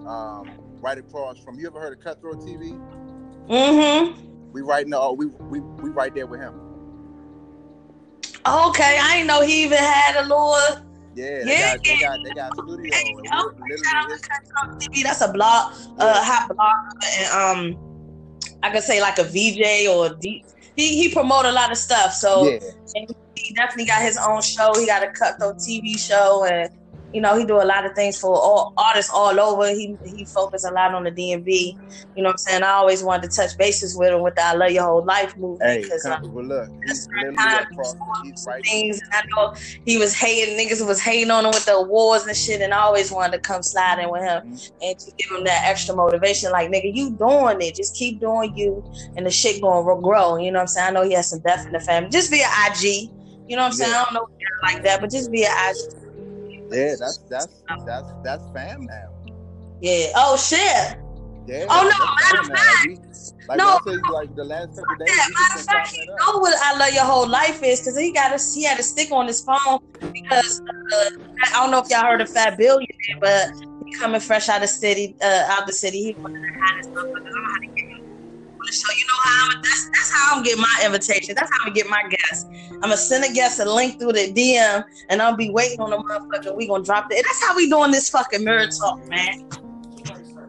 um 0.05 0.51
right 0.81 0.97
across 0.97 1.37
from. 1.37 1.57
You 1.57 1.67
ever 1.67 1.79
heard 1.79 1.97
of 1.97 2.03
Cutthroat 2.03 2.39
TV? 2.39 2.77
Mm-hmm. 3.47 4.51
We 4.51 4.61
right 4.61 4.87
now. 4.87 5.13
We 5.13 5.27
we 5.27 5.61
we 5.61 5.89
right 5.91 6.13
there 6.13 6.27
with 6.27 6.41
him. 6.41 6.59
Okay, 8.45 8.97
I 8.99 9.15
didn't 9.15 9.27
know 9.27 9.41
he 9.41 9.63
even 9.63 9.77
had 9.77 10.17
a 10.17 10.23
little. 10.23 10.90
Yeah, 11.15 11.43
they. 11.43 11.57
Got, 11.57 11.83
they 11.83 11.99
got 11.99 12.19
they 12.23 12.31
got 12.31 12.53
studio. 12.53 12.91
TV. 14.79 15.03
That's 15.03 15.21
a 15.21 15.31
blog, 15.31 15.73
yeah. 15.97 16.05
uh, 16.05 16.23
hot 16.23 16.55
blog, 16.55 16.93
and 17.17 17.75
um, 17.75 18.57
I 18.63 18.71
could 18.71 18.83
say 18.83 19.01
like 19.01 19.19
a 19.19 19.23
VJ 19.23 19.87
or 19.89 20.15
D. 20.15 20.45
He 20.75 21.01
he 21.01 21.13
promote 21.13 21.45
a 21.45 21.51
lot 21.51 21.71
of 21.71 21.77
stuff, 21.77 22.13
so 22.13 22.47
yeah 22.47 23.05
he 23.41 23.53
definitely 23.53 23.85
got 23.85 24.01
his 24.01 24.17
own 24.17 24.41
show. 24.41 24.73
He 24.75 24.85
got 24.85 25.03
a 25.03 25.11
cutthroat 25.11 25.57
TV 25.57 25.97
show, 25.97 26.45
and 26.45 26.69
you 27.13 27.21
know 27.21 27.37
he 27.37 27.45
do 27.45 27.61
a 27.61 27.63
lot 27.63 27.85
of 27.85 27.93
things 27.93 28.17
for 28.17 28.35
all 28.35 28.73
artists 28.77 29.11
all 29.13 29.39
over. 29.39 29.69
He 29.69 29.97
he 30.05 30.25
focused 30.25 30.65
a 30.65 30.71
lot 30.71 30.93
on 30.93 31.03
the 31.03 31.11
DMV. 31.11 31.77
You 32.15 32.23
know 32.23 32.29
what 32.29 32.31
I'm 32.31 32.37
saying? 32.37 32.63
I 32.63 32.71
always 32.71 33.03
wanted 33.03 33.29
to 33.29 33.35
touch 33.35 33.57
bases 33.57 33.97
with 33.97 34.13
him 34.13 34.21
with 34.21 34.35
the 34.35 34.45
"I 34.45 34.53
Love 34.53 34.71
Your 34.71 34.83
Whole 34.83 35.05
Life" 35.05 35.35
movie 35.37 35.63
hey, 35.63 35.81
because 35.81 36.05
well, 36.05 36.43
look, 36.43 36.69
he's 36.85 37.07
literally 37.07 37.35
across. 37.35 37.95
He's 38.23 38.45
right. 38.47 38.63
Things, 38.63 39.01
and 39.01 39.13
I 39.13 39.21
know 39.35 39.55
he 39.85 39.97
was 39.97 40.13
hating 40.13 40.57
niggas 40.57 40.85
was 40.85 41.01
hating 41.01 41.31
on 41.31 41.45
him 41.45 41.51
with 41.51 41.65
the 41.65 41.75
awards 41.75 42.25
and 42.25 42.35
shit, 42.35 42.61
and 42.61 42.73
I 42.73 42.79
always 42.79 43.11
wanted 43.11 43.33
to 43.33 43.39
come 43.39 43.63
sliding 43.63 44.09
with 44.09 44.21
him 44.21 44.43
mm-hmm. 44.43 44.83
and 44.83 44.99
to 44.99 45.11
give 45.17 45.31
him 45.31 45.43
that 45.45 45.63
extra 45.65 45.95
motivation. 45.95 46.51
Like 46.51 46.69
nigga, 46.69 46.93
you 46.93 47.11
doing 47.11 47.61
it? 47.61 47.75
Just 47.75 47.95
keep 47.95 48.19
doing 48.19 48.55
you, 48.55 48.83
and 49.15 49.25
the 49.25 49.31
shit 49.31 49.61
gonna 49.61 50.01
grow. 50.01 50.37
You 50.37 50.51
know 50.51 50.59
what 50.59 50.61
I'm 50.61 50.67
saying? 50.67 50.87
I 50.87 50.91
know 50.91 51.03
he 51.03 51.13
has 51.13 51.29
some 51.29 51.39
death 51.39 51.65
in 51.65 51.73
the 51.73 51.79
family. 51.79 52.09
Just 52.09 52.29
via 52.29 52.47
IG. 52.67 53.09
You 53.47 53.57
know 53.57 53.63
what 53.63 53.67
I'm 53.67 53.73
saying? 53.73 53.93
I 53.93 54.03
don't 54.05 54.13
know 54.13 54.27
like 54.61 54.83
that, 54.83 55.01
but 55.01 55.11
just 55.11 55.31
be 55.31 55.43
an 55.43 55.51
actor. 55.51 56.00
Yeah, 56.71 56.95
that's 56.99 57.17
that's 57.29 57.63
that's 57.85 58.07
that's 58.23 58.43
fam 58.53 58.85
now. 58.85 59.09
Yeah. 59.81 60.11
Oh 60.15 60.37
shit. 60.37 60.97
Yeah. 61.47 61.65
Oh 61.69 61.83
no, 61.83 62.05
matter 62.23 62.41
of 62.41 62.57
fact. 62.57 62.87
Like, 63.47 63.57
no, 63.57 63.79
I 63.85 64.11
like 64.11 64.35
the 64.35 64.43
last 64.43 64.75
couple 64.75 64.95
days, 64.97 65.09
yeah, 65.09 65.25
matter 65.33 65.59
of 65.59 65.65
fact, 65.65 65.89
he 65.89 66.05
know 66.05 66.37
what 66.37 66.55
I 66.61 66.77
love 66.77 66.93
your 66.93 67.03
whole 67.03 67.27
life 67.27 67.61
is 67.63 67.81
because 67.81 67.97
he 67.97 68.13
got 68.13 68.31
a 68.31 68.53
he 68.53 68.63
had 68.63 68.79
a 68.79 68.83
stick 68.83 69.11
on 69.11 69.27
his 69.27 69.41
phone 69.43 69.79
because 70.13 70.61
uh, 70.61 71.09
I 71.43 71.49
don't 71.53 71.71
know 71.71 71.79
if 71.79 71.89
y'all 71.89 72.03
heard 72.03 72.21
of 72.21 72.29
Fat 72.29 72.57
Billionaire, 72.57 72.87
but 73.19 73.51
he 73.85 73.93
coming 73.97 74.21
fresh 74.21 74.47
out 74.47 74.63
of 74.63 74.69
city, 74.69 75.15
uh, 75.21 75.47
out 75.49 75.67
the 75.67 75.73
city. 75.73 76.03
He 76.03 76.13
wanted 76.13 76.41
to 76.41 76.59
have 76.59 76.77
his 76.77 76.87
motherfucker 76.87 77.31
show. 78.67 78.91
You 78.97 79.05
know 79.05 79.21
how 79.23 79.49
I'm, 79.49 79.61
that's 79.61 79.89
that's 79.89 80.11
how 80.11 80.37
I'm 80.37 80.43
getting 80.43 80.61
my 80.61 80.83
invitation. 80.85 81.35
That's 81.35 81.49
how 81.51 81.65
I'm 81.65 81.73
get 81.73 81.89
my 81.89 82.03
guests. 82.09 82.45
I'm 82.71 82.81
gonna 82.81 82.97
send 82.97 83.23
a 83.23 83.33
guest 83.33 83.59
a 83.59 83.71
link 83.71 83.99
through 83.99 84.13
the 84.13 84.33
DM, 84.33 84.83
and 85.09 85.21
I'll 85.21 85.35
be 85.35 85.49
waiting 85.49 85.79
on 85.79 85.89
the 85.89 85.97
motherfucker. 85.97 86.55
We 86.55 86.67
gonna 86.67 86.83
drop 86.83 87.07
it. 87.11 87.23
That's 87.25 87.43
how 87.43 87.55
we 87.55 87.69
doing 87.69 87.91
this 87.91 88.09
fucking 88.09 88.43
mirror 88.43 88.67
talk, 88.67 89.07
man. 89.09 89.47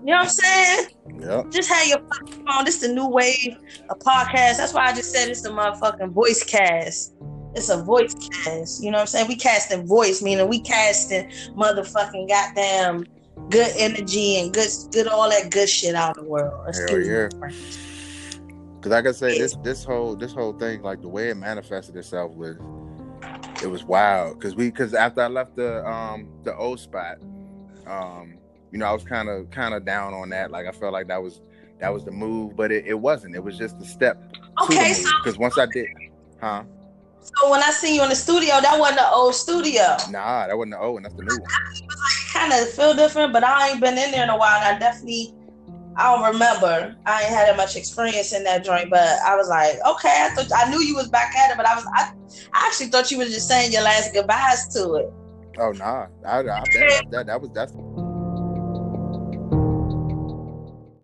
You 0.05 0.07
know 0.07 0.17
what 0.17 0.23
I'm 0.23 0.29
saying? 0.29 0.89
Yeah. 1.21 1.45
Just 1.51 1.69
have 1.69 1.87
your 1.87 2.01
fucking 2.01 2.45
phone. 2.45 2.65
This 2.65 2.83
is 2.83 2.89
the 2.89 2.95
new 2.95 3.07
wave 3.07 3.57
of 3.89 3.99
podcast. 4.01 4.57
That's 4.57 4.75
why 4.75 4.87
I 4.87 4.95
just 4.95 5.13
said 5.13 5.29
it's 5.29 5.43
the 5.43 5.51
motherfucking 5.51 6.11
voice 6.11 6.43
cast. 6.43 7.15
It's 7.55 7.69
a 7.69 7.83
voice 7.83 8.15
cast. 8.29 8.83
You 8.83 8.91
know 8.91 8.97
what 8.97 9.03
I'm 9.03 9.07
saying? 9.07 9.29
We 9.29 9.37
casting 9.37 9.87
voice, 9.87 10.23
meaning 10.23 10.49
we 10.49 10.61
casting 10.61 11.29
motherfucking 11.57 12.29
goddamn 12.29 13.07
good 13.51 13.71
energy 13.77 14.39
and 14.39 14.53
good 14.53 14.69
good 14.91 15.07
all 15.07 15.29
that 15.29 15.51
good 15.51 15.69
shit 15.69 15.95
out 15.95 16.17
of 16.17 16.25
the 16.25 16.29
world. 16.29 16.69
Excuse 16.69 17.07
Hell 17.07 17.51
yeah. 17.51 17.57
Cause 18.83 18.91
like 18.91 19.07
I 19.07 19.13
said, 19.13 19.37
this 19.39 19.57
this 19.63 19.85
whole 19.85 20.17
this 20.17 20.33
whole 20.33 20.53
thing, 20.53 20.83
like 20.83 21.01
the 21.01 21.09
way 21.09 21.29
it 21.29 21.37
manifested 21.37 21.95
itself 21.97 22.33
was, 22.33 22.57
it 23.63 23.69
was 23.69 23.85
wild. 23.85 24.41
Cause 24.41 24.57
we, 24.57 24.73
cause 24.73 24.93
after 24.93 25.23
I 25.23 25.29
left 25.29 25.55
the 25.55 25.87
um 25.87 26.29
the 26.43 26.55
old 26.57 26.81
spot, 26.81 27.19
um, 27.87 28.35
you 28.73 28.79
know, 28.79 28.87
I 28.87 28.93
was 28.93 29.05
kind 29.05 29.29
of 29.29 29.49
kind 29.51 29.73
of 29.73 29.85
down 29.85 30.15
on 30.15 30.31
that. 30.31 30.51
Like 30.51 30.67
I 30.67 30.73
felt 30.73 30.93
like 30.93 31.07
that 31.09 31.23
was 31.23 31.41
that 31.79 31.93
was 31.93 32.05
the 32.05 32.11
move, 32.11 32.57
but 32.57 32.73
it, 32.73 32.87
it 32.87 32.95
wasn't. 32.95 33.37
It 33.37 33.45
was 33.45 33.57
just 33.57 33.81
a 33.81 33.85
step. 33.85 34.21
Okay, 34.65 34.95
so 34.95 35.11
because 35.23 35.39
once 35.39 35.59
I 35.59 35.67
did, 35.67 35.87
huh? 36.41 36.65
So 37.23 37.51
when 37.51 37.63
I 37.63 37.71
see 37.71 37.95
you 37.95 38.03
in 38.03 38.09
the 38.09 38.17
studio, 38.17 38.61
that 38.61 38.79
wasn't 38.79 38.99
the 38.99 39.11
old 39.11 39.35
studio. 39.35 39.97
Nah, 40.11 40.49
that 40.49 40.59
wasn't 40.59 40.73
the 40.73 40.81
old 40.81 40.95
one. 40.95 41.03
That's 41.05 41.15
the 41.15 41.23
new 41.23 41.39
one. 41.39 41.51
Kind 42.33 42.53
of 42.53 42.69
feel 42.71 42.95
different, 42.95 43.33
but 43.33 43.45
I 43.45 43.71
ain't 43.71 43.81
been 43.81 43.97
in 43.97 44.11
there 44.11 44.25
in 44.25 44.29
a 44.29 44.37
while. 44.37 44.61
And 44.61 44.77
I 44.77 44.79
definitely, 44.79 45.35
I 45.97 46.15
don't 46.15 46.33
remember. 46.33 46.97
I 47.07 47.23
ain't 47.23 47.31
had 47.31 47.57
much 47.57 47.77
experience 47.77 48.33
in 48.33 48.45
that 48.45 48.65
joint, 48.65 48.91
but 48.91 49.19
I 49.27 49.37
was 49.37 49.49
like, 49.49 49.75
okay. 49.87 50.27
I 50.27 50.35
thought 50.35 50.51
I 50.55 50.71
knew 50.71 50.81
you 50.81 50.95
was 50.95 51.09
back 51.09 51.35
at 51.37 51.51
it, 51.51 51.57
but 51.57 51.67
I 51.67 51.75
was, 51.75 51.85
I, 51.95 52.13
I 52.53 52.67
actually 52.67 52.87
thought 52.87 53.11
you 53.11 53.19
was 53.19 53.31
just 53.33 53.49
saying 53.49 53.73
your 53.73 53.83
last 53.83 54.13
goodbyes 54.15 54.69
to 54.75 54.95
it. 54.95 55.13
Oh 55.59 55.73
nah, 55.73 56.07
I, 56.27 56.39
I 56.39 56.63
been 56.73 57.11
that. 57.11 57.27
That 57.27 57.41
was 57.41 57.51
that's 57.51 57.73